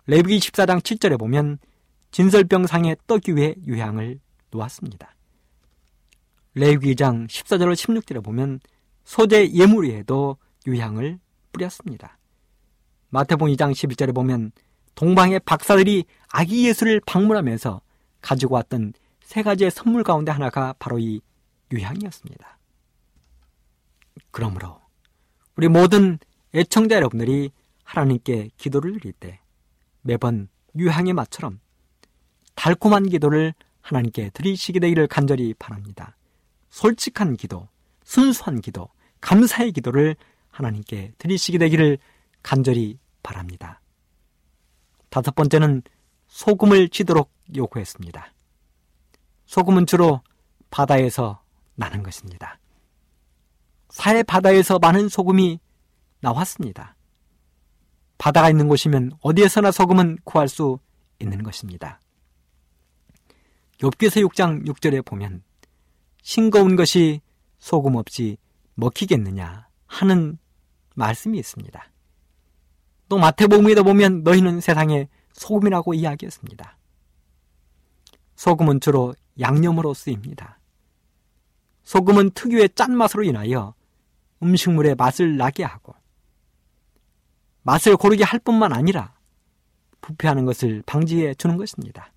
[0.07, 1.59] 레위기 14장 7절에 보면
[2.11, 5.15] 진설병상에 떠기 위해 유향을 놓았습니다.
[6.55, 8.61] 레위기장 14절 16절에 보면
[9.05, 11.19] 소재 예물 위에도 유향을
[11.53, 12.19] 뿌렸습니다.
[13.11, 14.53] 마태복음 2장 11절에 보면
[14.95, 17.81] 동방의 박사들이 아기 예수를 방문하면서
[18.21, 18.93] 가지고 왔던
[19.23, 21.21] 세 가지의 선물 가운데 하나가 바로 이
[21.71, 22.59] 유향이었습니다.
[24.31, 24.81] 그러므로
[25.57, 26.19] 우리 모든
[26.55, 27.51] 애청자 여러분들이
[27.85, 29.41] 하나님께 기도를 드릴 때
[30.03, 31.61] 매번 유향의 맛처럼
[32.55, 36.17] 달콤한 기도를 하나님께 드리시게 되기를 간절히 바랍니다.
[36.71, 37.69] 솔직한 기도,
[38.05, 38.89] 순수한 기도,
[39.21, 40.17] 감사의 기도를
[40.51, 41.99] 하나님께 드리시게 되기를
[42.43, 43.81] 간절히 바랍니다.
[45.09, 45.83] 다섯 번째는
[46.29, 48.33] 소금을 치도록 요구했습니다.
[49.47, 50.21] 소금은 주로
[50.71, 51.43] 바다에서
[51.75, 52.59] 나는 것입니다.
[53.89, 55.59] 사해 바다에서 많은 소금이
[56.21, 56.97] 나왔습니다.
[58.19, 60.79] 바다가 있는 곳이면 어디에서나 소금은 구할 수
[61.21, 62.01] 있는 것입니다.
[63.79, 65.43] 욥기서 6장 6절에 보면
[66.23, 67.21] 싱거운 것이
[67.59, 68.37] 소금 없이
[68.75, 70.39] 먹히겠느냐 하는
[70.95, 71.91] 말씀이 있습니다.
[73.09, 76.77] 또 마태복음에도 보면 너희는 세상에 소금이라고 이야기했습니다.
[78.35, 80.59] 소금은 주로 양념으로 쓰입니다.
[81.85, 83.75] 소금은 특유의 짠맛으로 인하여
[84.43, 85.95] 음식물의 맛을 나게 하고
[87.69, 89.13] 맛을 고르게 할 뿐만 아니라
[90.01, 92.15] 부패하는 것을 방지해 주는 것입니다.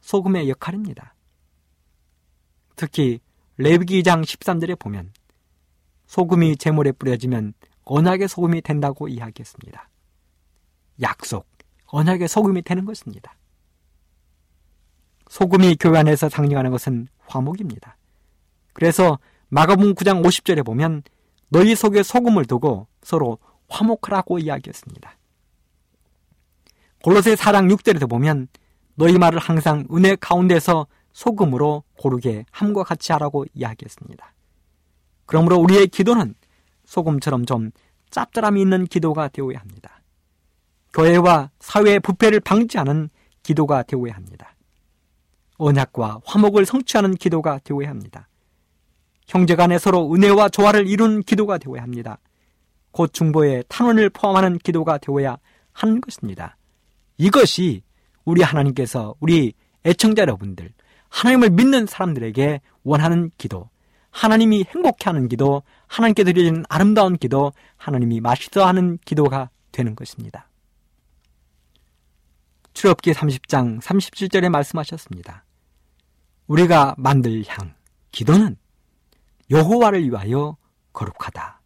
[0.00, 1.14] 소금의 역할입니다.
[2.74, 3.20] 특히
[3.58, 5.12] 레위기 2장 13절에 보면
[6.06, 9.88] 소금이 재물에 뿌려지면 언약의 소금이 된다고 이야기했습니다.
[11.00, 11.46] 약속,
[11.86, 13.36] 언약의 소금이 되는 것입니다.
[15.28, 17.96] 소금이 교회 안에서 상징하는 것은 화목입니다.
[18.72, 21.04] 그래서 마가복음 9장 50절에 보면
[21.50, 23.38] 너희 속에 소금을 두고 서로
[23.72, 25.16] 화목하라고 이야기했습니다.
[27.02, 28.48] 골로새 4장 6절에도 보면
[28.94, 34.32] 너희 말을 항상 은혜 가운데서 소금으로 고르게 함과 같이 하라고 이야기했습니다.
[35.26, 36.34] 그러므로 우리의 기도는
[36.84, 37.70] 소금처럼 좀
[38.10, 40.00] 짭짤함이 있는 기도가 되어야 합니다.
[40.92, 43.08] 교회와 사회의 부패를 방지하는
[43.42, 44.54] 기도가 되어야 합니다.
[45.56, 48.28] 언약과 화목을 성취하는 기도가 되어야 합니다.
[49.26, 52.18] 형제 간에 서로 은혜와 조화를 이룬 기도가 되어야 합니다.
[52.92, 55.38] 곧 중보의 탄원을 포함하는 기도가 되어야
[55.72, 56.56] 하는 것입니다.
[57.16, 57.82] 이것이
[58.24, 60.70] 우리 하나님께서 우리 애청자 여러분들,
[61.08, 63.68] 하나님을 믿는 사람들에게 원하는 기도,
[64.10, 70.48] 하나님이 행복해 하는 기도, 하나님께 드려지는 아름다운 기도, 하나님이 맛있어 하는 기도가 되는 것입니다.
[72.74, 75.44] 출애굽기 30장 37절에 말씀하셨습니다.
[76.46, 77.74] 우리가 만들 향,
[78.10, 78.56] 기도는
[79.50, 80.56] 여호와를 위하여
[80.92, 81.61] 거룩하다.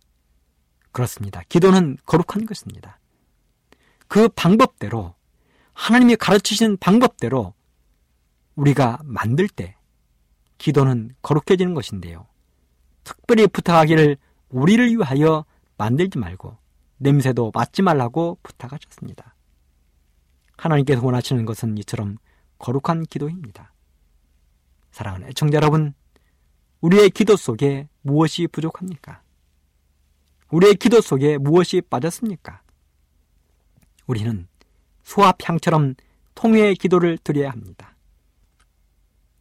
[0.96, 1.42] 그렇습니다.
[1.50, 2.98] 기도는 거룩한 것입니다.
[4.08, 5.14] 그 방법대로
[5.74, 7.52] 하나님이 가르치신 방법대로
[8.54, 9.76] 우리가 만들 때
[10.56, 12.26] 기도는 거룩해지는 것인데요.
[13.04, 14.16] 특별히 부탁하기를
[14.48, 15.44] 우리를 위하여
[15.76, 16.56] 만들지 말고
[16.96, 19.34] 냄새도 맡지 말라고 부탁하셨습니다.
[20.56, 22.16] 하나님께서 원하시는 것은 이처럼
[22.56, 23.74] 거룩한 기도입니다.
[24.92, 25.92] 사랑하는 애청자 여러분,
[26.80, 29.25] 우리의 기도 속에 무엇이 부족합니까?
[30.50, 32.62] 우리의 기도 속에 무엇이 빠졌습니까?
[34.06, 34.46] 우리는
[35.02, 35.94] 수압향처럼
[36.34, 37.96] 통회의 기도를 드려야 합니다.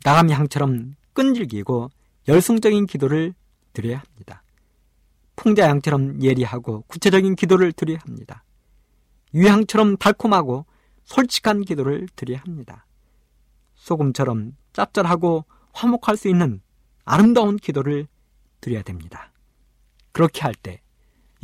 [0.04, 1.90] 나감향처럼 끈질기고
[2.28, 3.34] 열성적인 기도를
[3.74, 4.44] 드려야 합니다.
[5.36, 8.44] 풍자향처럼 예리하고 구체적인 기도를 드려야 합니다.
[9.34, 10.66] 유향처럼 달콤하고
[11.04, 12.86] 솔직한 기도를 드려야 합니다.
[13.76, 16.62] 소금처럼 짭짤하고 화목할 수 있는
[17.04, 18.08] 아름다운 기도를
[18.62, 19.32] 드려야 됩니다.
[20.12, 20.82] 그렇게 할 때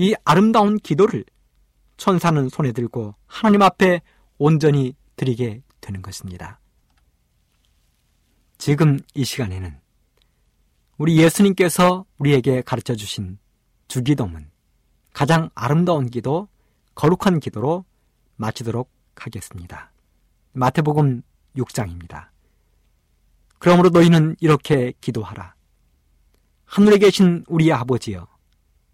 [0.01, 1.23] 이 아름다운 기도를
[1.95, 4.01] 천사는 손에 들고 하나님 앞에
[4.39, 6.59] 온전히 드리게 되는 것입니다.
[8.57, 9.79] 지금 이 시간에는
[10.97, 13.37] 우리 예수님께서 우리에게 가르쳐 주신
[13.89, 14.49] 주기도문,
[15.13, 16.47] 가장 아름다운 기도,
[16.95, 17.85] 거룩한 기도로
[18.37, 19.91] 마치도록 하겠습니다.
[20.53, 21.21] 마태복음
[21.57, 22.29] 6장입니다.
[23.59, 25.53] 그러므로 너희는 이렇게 기도하라.
[26.65, 28.30] 하늘에 계신 우리 아버지여,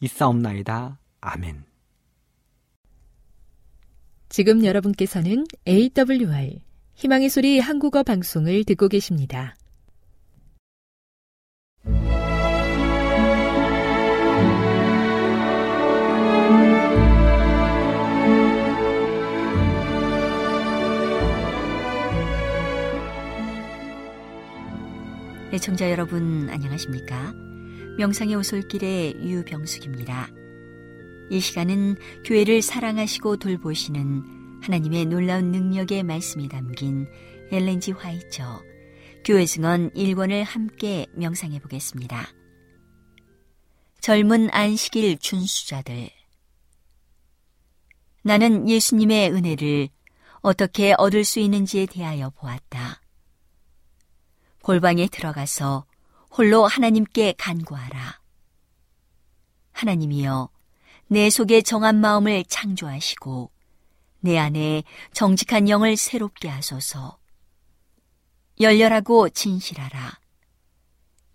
[0.00, 0.98] 있사옵나이다.
[1.20, 1.64] 아멘.
[4.28, 6.60] 지금 여러분께서는 AWR
[6.94, 9.56] 희망의 소리 한국어 방송을 듣고 계십니다.
[25.52, 27.49] 애청자 여러분 안녕하십니까?
[28.00, 30.30] 명상의 오솔길의 유병숙입니다.
[31.30, 37.06] 이 시간은 교회를 사랑하시고 돌보시는 하나님의 놀라운 능력의 말씀이 담긴
[37.52, 38.62] 엘렌지 화이처
[39.22, 42.26] 교회 증언 1권을 함께 명상해 보겠습니다.
[44.00, 46.08] 젊은 안식일 준수자들.
[48.22, 49.90] 나는 예수님의 은혜를
[50.40, 53.02] 어떻게 얻을 수 있는지에 대하여 보았다.
[54.62, 55.84] 골방에 들어가서
[56.30, 58.20] 홀로 하나님께 간구하라.
[59.72, 60.48] 하나님이여,
[61.08, 63.50] 내 속에 정한 마음을 창조하시고,
[64.20, 67.18] 내 안에 정직한 영을 새롭게 하소서.
[68.60, 70.20] 열렬하고 진실하라.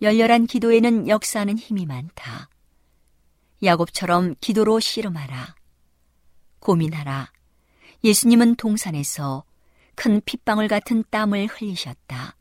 [0.02, 2.50] 열렬한 기도에는 역사하는 힘이 많다.
[3.64, 5.56] 야곱처럼 기도로 씨름하라.
[6.60, 7.32] 고민하라.
[8.04, 9.44] 예수님은 동산에서
[9.96, 12.36] 큰 핏방울 같은 땀을 흘리셨다.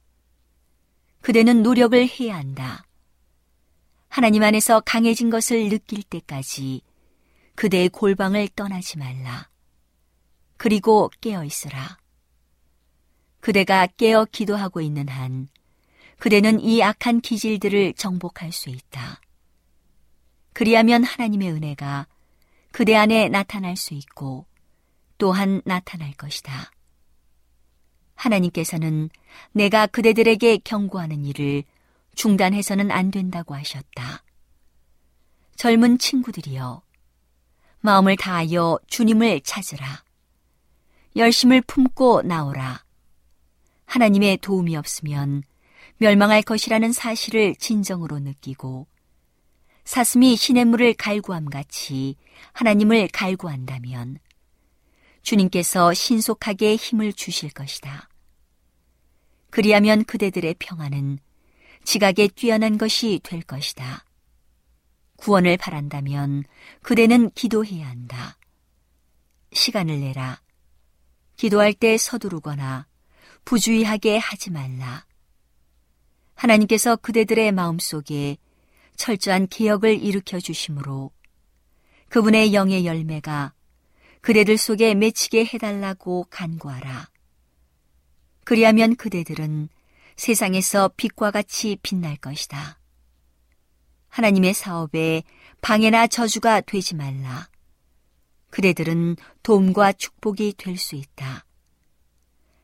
[1.25, 2.85] 그대는 노력을 해야 한다.
[4.11, 6.83] 하나님 안에서 강해진 것을 느낄 때까지
[7.55, 9.49] 그대의 골방을 떠나지 말라.
[10.59, 11.97] 그리고 깨어 있으라.
[13.41, 15.49] 그대가 깨어 기도하고 있는 한
[16.19, 19.23] 그대는 이 악한 기질들을 정복할 수 있다.
[20.53, 22.07] 그리하면 하나님의 은혜가
[22.71, 24.45] 그대 안에 나타날 수 있고
[25.17, 26.71] 또한 나타날 것이다.
[28.15, 29.11] 하나님께서는
[29.53, 31.65] 내가 그대들에게 경고하는 일을
[32.15, 34.23] 중단해서는 안 된다고 하셨다.
[35.57, 36.83] 젊은 친구들이여,
[37.81, 40.05] 마음을 다하여 주님을 찾으라.
[41.17, 42.85] 열심을 품고 나오라.
[43.87, 45.43] 하나님의 도움이 없으면
[45.99, 48.87] 멸망할 것이라는 사실을 진정으로 느끼고
[49.85, 52.17] 사슴이 시냇물을 갈구함 같이
[52.53, 54.19] 하나님을 갈구한다면
[55.25, 58.09] 주님께서 신속하게 힘을 주실 것이다.
[59.51, 61.19] 그리하면 그대들의 평안은
[61.85, 64.05] 지각에 뛰어난 것이 될 것이다.
[65.17, 66.45] 구원을 바란다면
[66.83, 68.37] 그대는 기도해야 한다.
[69.53, 70.43] 시간을 내라.
[71.37, 72.87] 기도할 때 서두르거나
[73.45, 75.07] 부주의하게 하지 말라.
[76.35, 78.37] 하나님께서 그대들의 마음속에
[78.97, 81.11] 철저한 개혁을 일으켜 주심으로
[82.09, 83.54] 그분의 영의 열매가
[84.25, 87.11] 그대들 속에 맺히게 해달라고 간구하라.
[88.45, 89.69] 그리하면 그대들은
[90.17, 92.81] 세상에서 빛과 같이 빛날 것이다.
[94.09, 95.25] 하나님의 사업에
[95.61, 97.51] 방해나 저주가 되지 말라.
[98.49, 101.45] 그대들은 도움과 축복이 될 수 있다.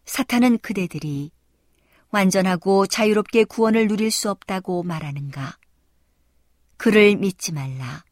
[0.06, 1.30] 사탄은 그대들이
[2.08, 5.58] 완전하고 자유롭게 구원을 누릴 수 없다고 말하는가?
[6.78, 8.02] 그를 믿지 말라.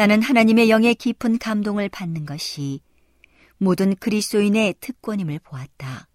[0.00, 2.80] 나는 하나님의 영의 깊은 감동을 받는 것이
[3.58, 6.08] 모든 그리스도인의 특권임을 보았다.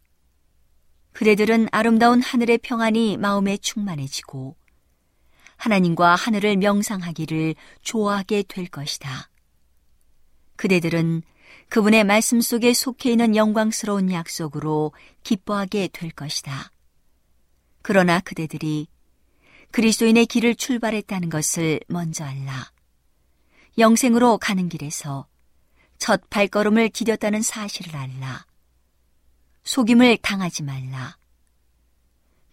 [1.12, 4.56] 그대들은 아름다운 하늘의 평안이 마음에 충만해지고
[5.58, 9.30] 하나님과 하늘을 명상하기를 좋아하게 될 것이다.
[10.56, 11.22] 그대들은
[11.70, 16.72] 그분의 말씀 속에 속해 있는 영광스러운 약속으로 기뻐하게 될 것이다.
[17.84, 18.88] 그러나 그대들이
[19.70, 22.74] 그리스도인의 길을 출발했다는 것을 먼저 알라.
[23.78, 25.28] 영생으로 가는 길에서
[25.98, 28.46] 첫 발걸음을 디뎠다는 사실을 알라.
[29.64, 31.18] 속임을 당하지 말라.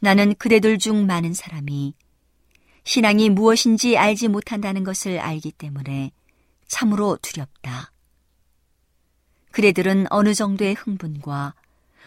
[0.00, 1.94] 나는 그대들 중 많은 사람이
[2.84, 6.10] 신앙이 무엇인지 알지 못한다는 것을 알기 때문에
[6.66, 7.92] 참으로 두렵다.
[9.52, 11.54] 그대들은 어느 정도의 흥분과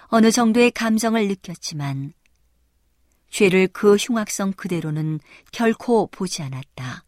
[0.07, 2.11] 어느 정도의 감정을 느꼈지만
[3.30, 5.20] 죄를 그 흉악성 그대로는
[5.51, 7.04] 결코 보지 않았다.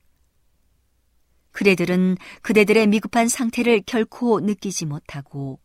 [1.57, 5.59] 그대들은 그대들의 미급한 상태를 결코 느끼지 못하고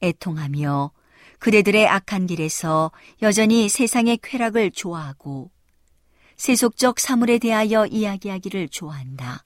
[0.00, 0.92] 애통하며
[1.40, 5.50] 그대들의 악한 길에서 여전히 세상의 쾌락을 좋아하고
[6.36, 9.42] 세속적 사물에 대하여 이야기하기를 좋아한다.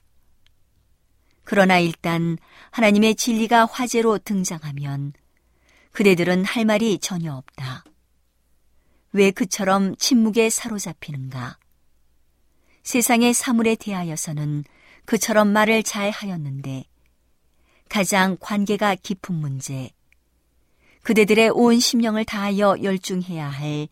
[1.45, 2.37] 그러나 일단
[2.72, 5.14] 하나님의 진리가 화제로 등장하면
[5.93, 7.85] 그대들은 할 말이 전혀 없다.
[9.12, 11.57] 왜 그처럼 침묵에 사로잡히는가?
[12.83, 14.64] 세상의 사물에 대하여서는
[15.11, 16.84] 그처럼 말을 잘 하였는데
[17.88, 19.90] 가장 관계가 깊은 문제,
[21.02, 23.88] 그대들의 온 심령을 다하여 열중해야 할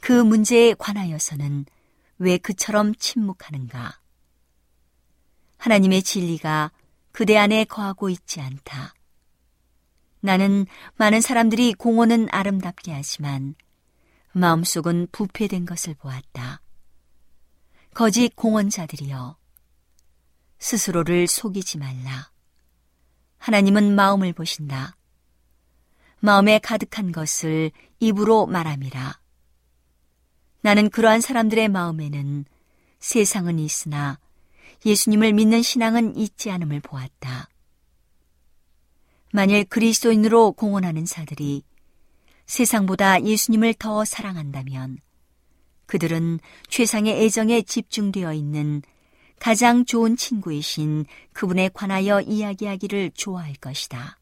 [0.00, 1.66] 그 문제에 관하여서는
[2.18, 4.00] 왜 그처럼 침묵하는가?
[5.58, 6.72] 하나님의 진리가
[7.12, 8.94] 그대 안에 거하고 있지 않다.
[10.20, 10.66] 나는
[10.96, 13.54] 많은 사람들이 공원은 아름답게 하지만
[14.32, 16.60] 마음속은 부패된 것을 보았다.
[17.94, 19.36] 거짓 공원자들이여
[20.58, 22.30] 스스로를 속이지 말라.
[23.38, 24.96] 하나님은 마음을 보신다.
[26.20, 29.20] 마음에 가득한 것을 입으로 말함이라.
[30.62, 32.44] 나는 그러한 사람들의 마음에는
[32.98, 34.18] 세상은 있으나
[34.84, 37.48] 예수님을 믿는 신앙은 있지 않음을 보았다.
[39.32, 41.62] 만일 그리스도인으로 공언하는 자들이
[42.46, 44.98] 세상보다 예수님을 더 사랑한다면
[45.86, 48.82] 그들은 최상의 애정에 집중되어 있는
[49.40, 54.18] 가장 좋은 친구이신 그분에 관하여 이야기하기를 좋아할 것이다.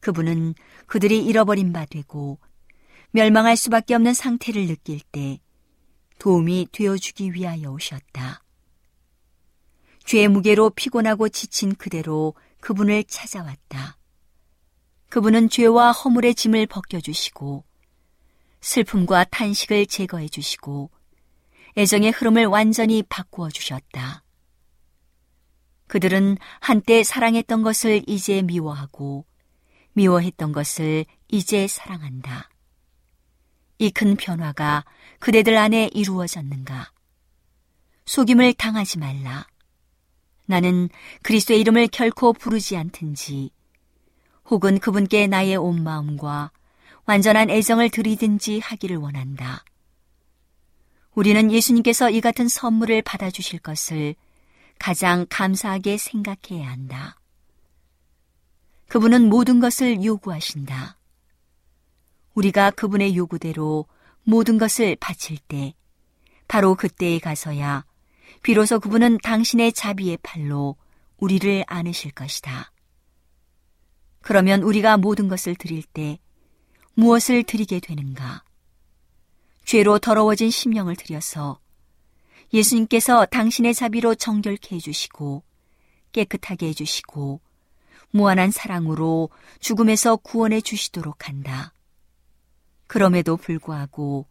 [0.00, 0.54] 그분은
[0.86, 2.38] 그들이 잃어버린 바 되고
[3.10, 5.40] 멸망할 수밖에 없는 상태를 느낄 때
[6.18, 8.42] 도움이 되어주기 위하여 오셨다.
[10.04, 13.96] 죄의 무게로 피곤하고 지친 그대로 그분을 찾아왔다.
[15.08, 17.64] 그분은 죄와 허물의 짐을 벗겨주시고
[18.60, 20.90] 슬픔과 탄식을 제거해 주시고
[21.76, 24.22] 애정의 흐름을 완전히 바꾸어 주셨다.
[25.86, 29.26] 그들은 한때 사랑했던 것을 이제 미워하고
[29.92, 32.50] 미워했던 것을 이제 사랑한다.
[33.78, 34.84] 이 큰 변화가
[35.18, 36.92] 그대들 안에 이루어졌는가?
[38.06, 39.46] 속임을 당하지 말라.
[40.46, 40.88] 나는
[41.22, 43.50] 그리스도의 이름을 결코 부르지 않든지,
[44.46, 46.52] 혹은 그분께 나의 온 마음과
[47.06, 49.64] 완전한 애정을 드리든지 하기를 원한다.
[51.14, 54.14] 우리는 예수님께서 이 같은 선물을 받아주실 것을
[54.78, 57.16] 가장 감사하게 생각해야 한다.
[58.88, 60.98] 그분은 모든 것을 요구하신다.
[62.34, 63.86] 우리가 그분의 요구대로
[64.24, 65.74] 모든 것을 바칠 때,
[66.48, 67.84] 바로 그때에 가서야
[68.42, 70.76] 비로소 그분은 당신의 자비의 팔로
[71.18, 72.72] 우리를 안으실 것이다.
[74.20, 76.18] 그러면 우리가 모든 것을 드릴 때
[76.94, 78.42] 무엇을 드리게 되는가?
[79.64, 81.58] 죄로 더러워진 심령을 들여서
[82.52, 85.42] 예수님께서 당신의 자비로 정결케 해주시고
[86.12, 87.40] 깨끗하게 해주시고
[88.10, 91.72] 무한한 사랑으로 죽음에서 구원해 주시도록 한다.
[92.86, 94.26] 그럼에도 불구하고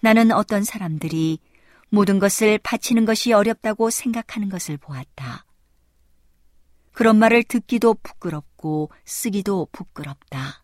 [0.00, 1.38] 나는 어떤 사람들이
[1.88, 5.46] 모든 것을 바치는 것이 어렵다고 생각하는 것을 보았다.
[6.92, 10.63] 그런 말을 듣기도 부끄럽고 쓰기도 부끄럽다.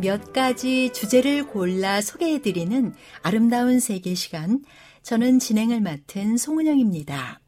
[0.00, 4.64] 몇 가지 주제를 골라 소개해드리는 아름다운 세계 시간.
[5.02, 7.40] 저는 진행을 맡은 송은영입니다.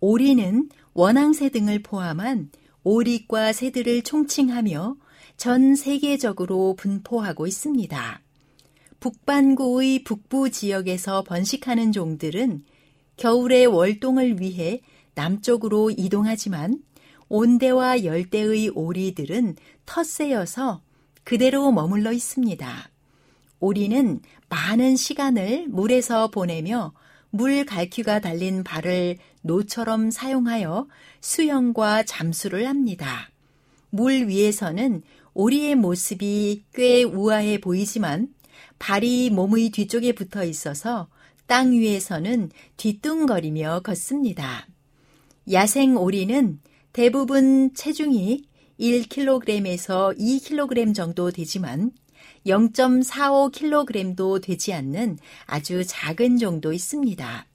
[0.00, 2.50] 오리는 원앙새 등을 포함한
[2.84, 4.96] 오리과 새들을 총칭하며
[5.36, 8.22] 전 세계적으로 분포하고 있습니다.
[9.00, 12.64] 북반구의 북부 지역에서 번식하는 종들은
[13.16, 14.80] 겨울의 월동을 위해
[15.14, 16.82] 남쪽으로 이동하지만
[17.28, 20.82] 온대와 열대의 오리들은 텃세여서
[21.24, 22.90] 그대로 머물러 있습니다.
[23.60, 26.92] 오리는 많은 시간을 물에서 보내며
[27.30, 30.88] 물 갈퀴가 달린 발을 노처럼 사용하여
[31.20, 33.30] 수영과 잠수를 합니다.
[33.90, 35.02] 물 위에서는
[35.34, 38.28] 오리의 모습이 꽤 우아해 보이지만
[38.78, 41.08] 발이 몸의 뒤쪽에 붙어 있어서
[41.46, 44.66] 땅 위에서는 뒤뚱거리며 걷습니다.
[45.50, 46.60] 야생 오리는
[46.92, 48.44] 대부분 체중이
[48.82, 51.92] 1kg에서 2kg 정도 되지만
[52.46, 57.46] 0.45kg도 되지 않는 아주 작은 정도 있습니다.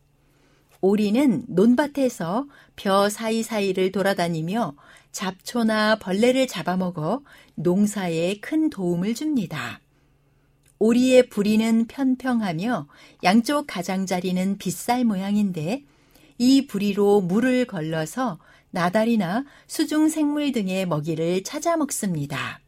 [0.80, 2.47] 오리는 논밭에서
[2.78, 4.75] 벼 사이사이를 돌아다니며
[5.11, 7.23] 잡초나 벌레를 잡아먹어
[7.55, 9.82] 농사에 큰 도움을 줍니다.
[10.80, 12.88] 오리의 부리는 편평하며
[13.23, 15.84] 양쪽 가장자리는 빗살 모양인데
[16.38, 18.38] 이 부리로 물을 걸러서
[18.72, 22.59] 나달이나 수중 생물 등의 먹이를 찾아 먹습니다.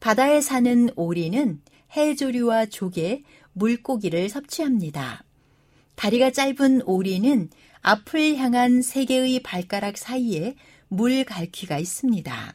[0.00, 1.60] 바다에 사는 오리는
[1.96, 3.22] 해조류와 조개,
[3.52, 5.24] 물고기를 섭취합니다.
[5.94, 10.54] 다리가 짧은 오리는 앞을 향한 세 개의 발가락 사이에
[10.88, 12.54] 물 갈퀴가 있습니다.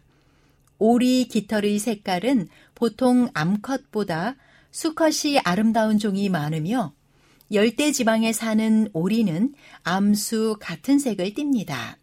[0.80, 4.36] 오리 깃털의 색깔은 보통 암컷보다
[4.72, 6.94] 수컷이 아름다운 종이 많으며
[7.52, 11.98] 열대 지방에 사는 오리는 암수 같은 색을 띱니다.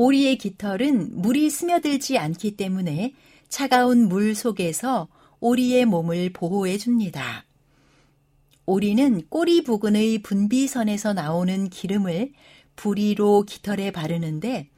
[0.00, 3.14] 오리의 깃털은 물이 스며들지 않기 때문에
[3.48, 5.08] 차가운 물 속에서
[5.40, 7.44] 오리의 몸을 보호해 줍니다.
[8.64, 12.30] 오리는 꼬리 부근의 분비선에서 나오는 기름을
[12.76, 14.68] 부리로 깃털에 바르는데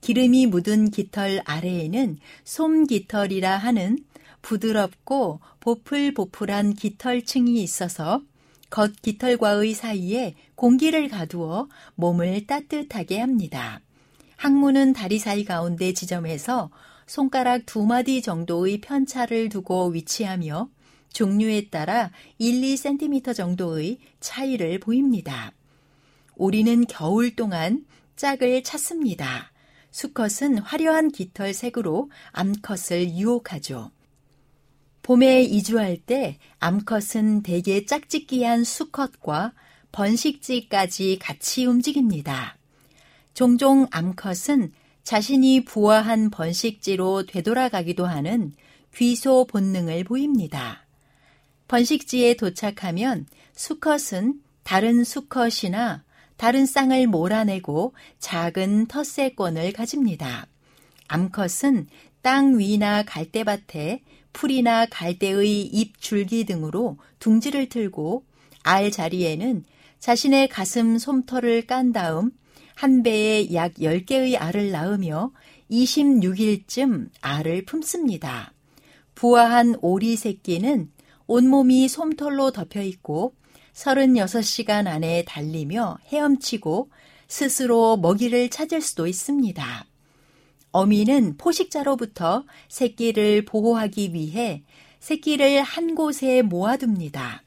[0.00, 3.98] 기름이 묻은 깃털 아래에는 솜깃털이라 하는
[4.40, 8.22] 부드럽고 보풀보풀한 깃털층이 있어서
[8.70, 13.82] 겉 깃털과의 사이에 공기를 가두어 몸을 따뜻하게 합니다.
[14.42, 16.72] 항문은 다리 사이 가운데 지점에서
[17.06, 20.68] 손가락 두 마디 정도의 편차를 두고 위치하며
[21.12, 25.52] 종류에 따라 1, 2cm 정도의 차이를 보입니다.
[26.34, 27.86] 오리는 겨울 동안
[28.16, 29.52] 짝을 찾습니다.
[29.92, 33.92] 수컷은 화려한 깃털 색으로 암컷을 유혹하죠.
[35.02, 39.52] 봄에 이주할 때 암컷은 대개 짝짓기한 수컷과
[39.92, 42.56] 번식지까지 같이 움직입니다.
[43.34, 44.72] 종종 암컷은
[45.02, 48.52] 자신이 부화한 번식지로 되돌아가기도 하는
[48.94, 50.86] 귀소 본능을 보입니다.
[51.68, 56.04] 번식지에 도착하면 수컷은 다른 수컷이나
[56.36, 60.46] 다른 쌍을 몰아내고 작은 텃세권을 가집니다.
[61.08, 61.86] 암컷은
[62.20, 64.02] 땅 위나 갈대밭에
[64.32, 68.24] 풀이나 갈대의 잎 줄기 등으로 둥지를 틀고
[68.62, 69.64] 알 자리에는
[69.98, 72.32] 자신의 가슴 솜털을 깐 다음
[72.74, 75.32] 한 배에 약 10개의 알을 낳으며
[75.70, 78.52] 26일쯤 알을 품습니다.
[79.14, 80.90] 부화한 오리 새끼는
[81.26, 83.34] 온몸이 솜털로 덮여 있고
[83.74, 86.90] 36시간 안에 달리며 헤엄치고
[87.28, 89.86] 스스로 먹이를 찾을 수도 있습니다.
[90.72, 94.62] 어미는 포식자로부터 새끼를 보호하기 위해
[95.00, 97.42] 새끼를 한 곳에 모아둡니다.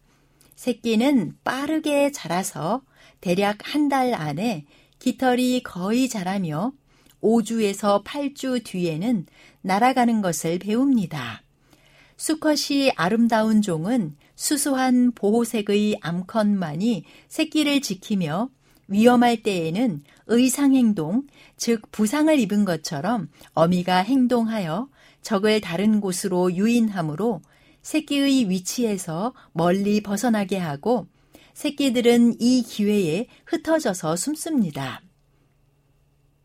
[0.55, 2.81] 새끼는 빠르게 자라서
[3.21, 4.65] 대략 한 달 안에
[4.99, 6.73] 깃털이 거의 자라며
[7.21, 9.25] 5주에서 8주 뒤에는
[9.61, 11.43] 날아가는 것을 배웁니다.
[12.17, 18.49] 수컷이 아름다운 종은 수수한 보호색의 암컷만이 새끼를 지키며
[18.87, 21.27] 위험할 때에는 의상행동,
[21.57, 24.89] 즉 부상을 입은 것처럼 어미가 행동하여
[25.21, 27.41] 적을 다른 곳으로 유인하므로
[27.81, 31.07] 새끼의 위치에서 멀리 벗어나게 하고
[31.55, 35.01] 새끼들은 이 기회에 흩어져서 숨습니다.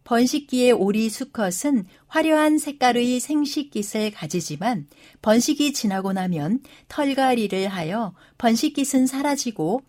[0.04, 4.86] 번식기의 오리 수컷은 화려한 색깔의 생식깃을 가지지만
[5.20, 9.82] 번식이 지나고 나면 털갈이를 하여 번식깃은 사라지고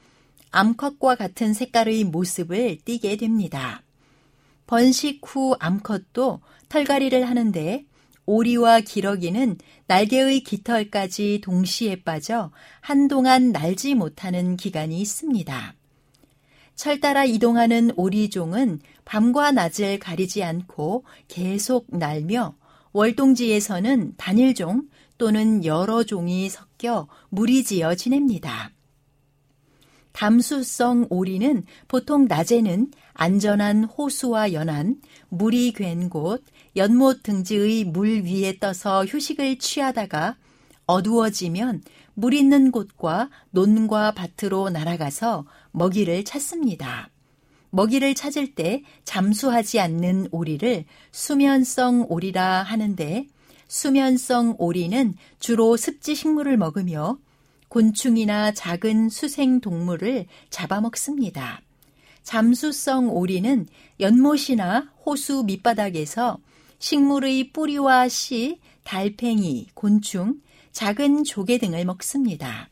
[0.52, 3.84] 암컷과 같은 색깔의 모습을 띠게 됩니다.
[4.68, 7.86] 번식 후 암컷도 털갈이를 하는데
[8.26, 9.58] 오리와 기러기는
[9.88, 15.76] 날개의 깃털까지 동시에 빠져 한동안 날지 못하는 기간이 있습니다.
[16.76, 22.56] 철 따라 이동하는 오리종은 밤과 낮을 가리지 않고 계속 날며
[22.94, 28.72] 월동지에서는 단일종 또는 여러 종이 섞여 무리지어 지냅니다.
[30.12, 35.00] 담수성 오리는 보통 낮에는 안전한 호수와 연안,
[35.30, 36.44] 물이 괜 곳,
[36.76, 40.38] 연못 등지의 물 위에 떠서 휴식을 취하다가
[40.86, 47.10] 어두워지면 물 있는 곳과 논과 밭으로 날아가서 먹이를 찾습니다.
[47.72, 53.28] 먹이를 찾을 때 잠수하지 않는 오리를 수면성 오리라 하는데
[53.68, 57.18] 수면성 오리는 주로 습지 식물을 먹으며
[57.70, 61.62] 곤충이나 작은 수생 동물을 잡아먹습니다.
[62.24, 63.66] 잠수성 오리는
[64.02, 66.38] 연못이나 호수 밑바닥에서
[66.82, 72.70] 식물의 뿌리와 씨, 달팽이, 곤충, 작은 조개 등을 먹습니다.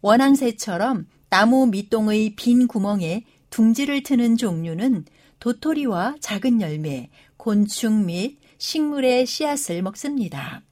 [0.00, 5.04] 원앙새처럼 나무 밑동의 빈 구멍에 둥지를 트는 종류는
[5.38, 10.62] 도토리와 작은 열매, 곤충 및 식물의 씨앗을 먹습니다.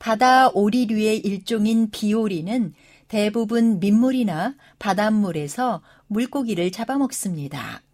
[0.00, 2.74] 바다 오리류의 일종인 비오리는
[3.06, 7.85] 대부분 민물이나 바닷물에서 물고기를 잡아먹습니다.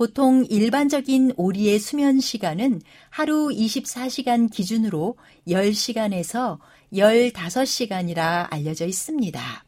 [0.00, 2.80] 보통 일반적인 오리의 수면 시간은
[3.10, 6.58] 하루 24시간 기준으로 10시간에서
[6.90, 9.64] 15시간이라 알려져 있습니다.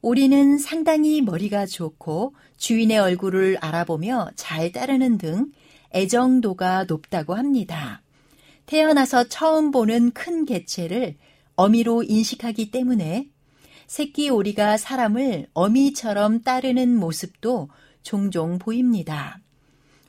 [0.00, 5.50] 오리는 상당히 머리가 좋고 주인의 얼굴을 알아보며 잘 따르는 등
[5.92, 8.00] 애정도가 높다고 합니다.
[8.66, 11.16] 태어나서 처음 보는 큰 개체를
[11.56, 13.28] 어미로 인식하기 때문에
[13.88, 17.70] 새끼 오리가 사람을 어미처럼 따르는 모습도
[18.02, 19.40] 종종 보입니다.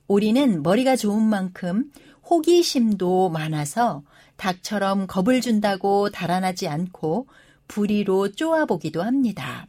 [0.07, 1.91] 오리는 머리가 좋은 만큼
[2.29, 4.03] 호기심도 많아서
[4.37, 7.27] 닭처럼 겁을 준다고 달아나지 않고
[7.67, 9.67] 부리로 쪼아보기도 합니다.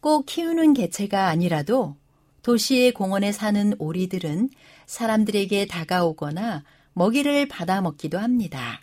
[0.00, 1.96] 꼭 키우는 개체가 아니라도
[2.42, 4.50] 도시의 공원에 사는 오리들은
[4.86, 6.62] 사람들에게 다가오거나
[6.92, 8.80] 먹이를 받아 먹기도 합니다.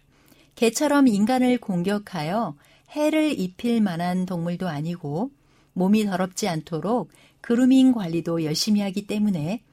[0.55, 2.55] 개처럼 인간을 공격하여
[2.91, 5.31] 해를 입힐 만한 동물도 아니고
[5.73, 7.09] 몸이 더럽지 않도록
[7.43, 9.63] 그루밍 관리도 열심히 하기 때문에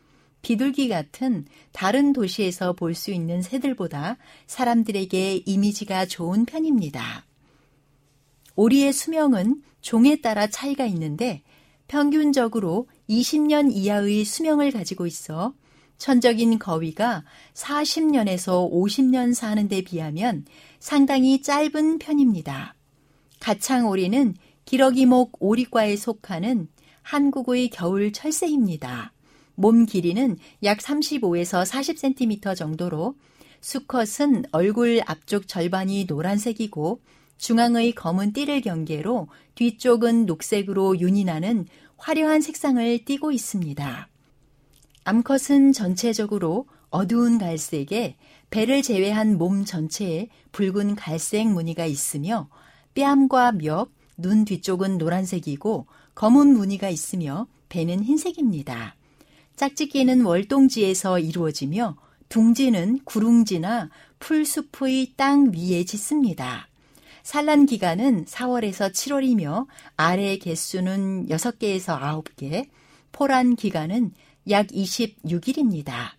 [0.43, 4.17] 비둘기 같은 다른 도시에서 볼 수 있는 새들보다
[4.49, 7.25] 사람들에게 이미지가 좋은 편입니다.
[8.57, 11.43] 오리의 수명은 종에 따라 차이가 있는데
[11.87, 15.55] 평균적으로 20년 이하의 수명을 가지고 있어
[15.99, 20.45] 천적인 거위가 40년에서 50년 사는 데 비하면
[20.81, 22.75] 상당히 짧은 편입니다.
[23.39, 26.69] 가창오리는 기러기목 오리과에 속하는
[27.03, 29.13] 한국의 겨울 철새입니다.
[29.55, 33.15] 몸 길이는 약 35에서 40cm 정도로
[33.61, 37.01] 수컷은 얼굴 앞쪽 절반이 노란색이고
[37.37, 44.09] 중앙의 검은 띠를 경계로 뒤쪽은 녹색으로 윤이 나는 화려한 색상을 띠고 있습니다.
[45.05, 48.17] 암컷은 전체적으로 어두운 갈색에
[48.51, 52.49] 배를 제외한 몸 전체에 붉은 갈색 무늬가 있으며
[52.95, 55.87] 뺨과 멱, 눈 뒤쪽은 노란색이고
[56.21, 58.95] 검은 무늬가 있으며 배는 흰색입니다.
[59.57, 61.97] 짝짓기는 월동지에서 이루어지며
[62.29, 66.69] 둥지는 구릉지나 풀숲의 땅 위에 짓습니다.
[67.23, 69.67] 산란 기간은 4월에서 7월이며
[69.97, 72.69] 아래 개수는 6개에서 9개,
[73.13, 74.13] 포란 기간은
[74.51, 76.11] 약 26일입니다.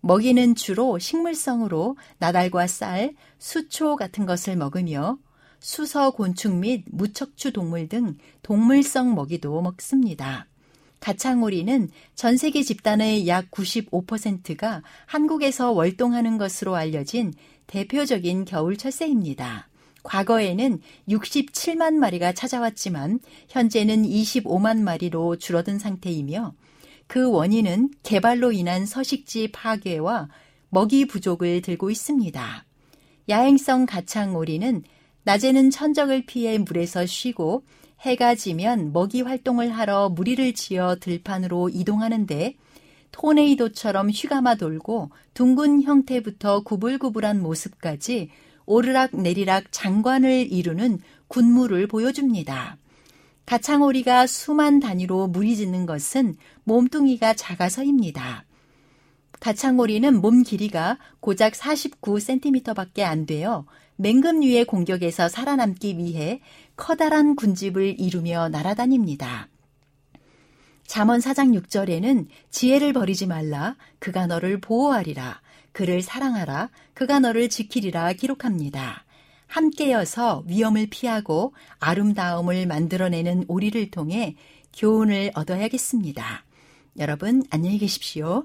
[0.00, 5.18] 먹이는 주로 식물성으로 나달과 쌀, 수초 같은 것을 먹으며
[5.60, 10.46] 수서 곤충 및 무척추 동물 등 동물성 먹이도 먹습니다.
[11.00, 17.32] 가창오리는 전 세계 집단의 약 95%가 한국에서 월동하는 것으로 알려진
[17.66, 19.68] 대표적인 겨울 철새입니다.
[20.02, 26.54] 과거에는 67만 마리가 찾아왔지만 현재는 25만 마리로 줄어든 상태이며
[27.06, 30.28] 그 원인은 개발로 인한 서식지 파괴와
[30.70, 32.64] 먹이 부족을 들고 있습니다.
[33.28, 34.82] 야행성 가창오리는
[35.24, 37.64] 낮에는 천적을 피해 물에서 쉬고
[38.00, 42.54] 해가 지면 먹이 활동을 하러 무리를 지어 들판으로 이동하는데
[43.12, 48.30] 토네이도처럼 휘감아 돌고 둥근 형태부터 구불구불한 모습까지
[48.66, 52.78] 오르락 내리락 장관을 이루는 군무를 보여줍니다.
[53.46, 58.44] 가창오리가 수만 단위로 무리 짓는 것은 몸뚱이가 작아서입니다.
[59.40, 63.64] 가창오리는 몸 길이가 고작 49cm밖에 안 되어
[64.00, 66.40] 맹금류의 공격에서 살아남기 위해
[66.76, 69.48] 커다란 군집을 이루며 날아다닙니다.
[70.86, 75.40] 잠언 4장 6절에는 지혜를 버리지 말라 그가 너를 보호하리라
[75.72, 79.04] 그를 사랑하라 그가 너를 지키리라 기록합니다.
[79.46, 84.34] 함께여서 위험을 피하고 아름다움을 만들어내는 오리를 통해
[84.76, 86.44] 교훈을 얻어야겠습니다.
[86.98, 88.44] 여러분 안녕히 계십시오.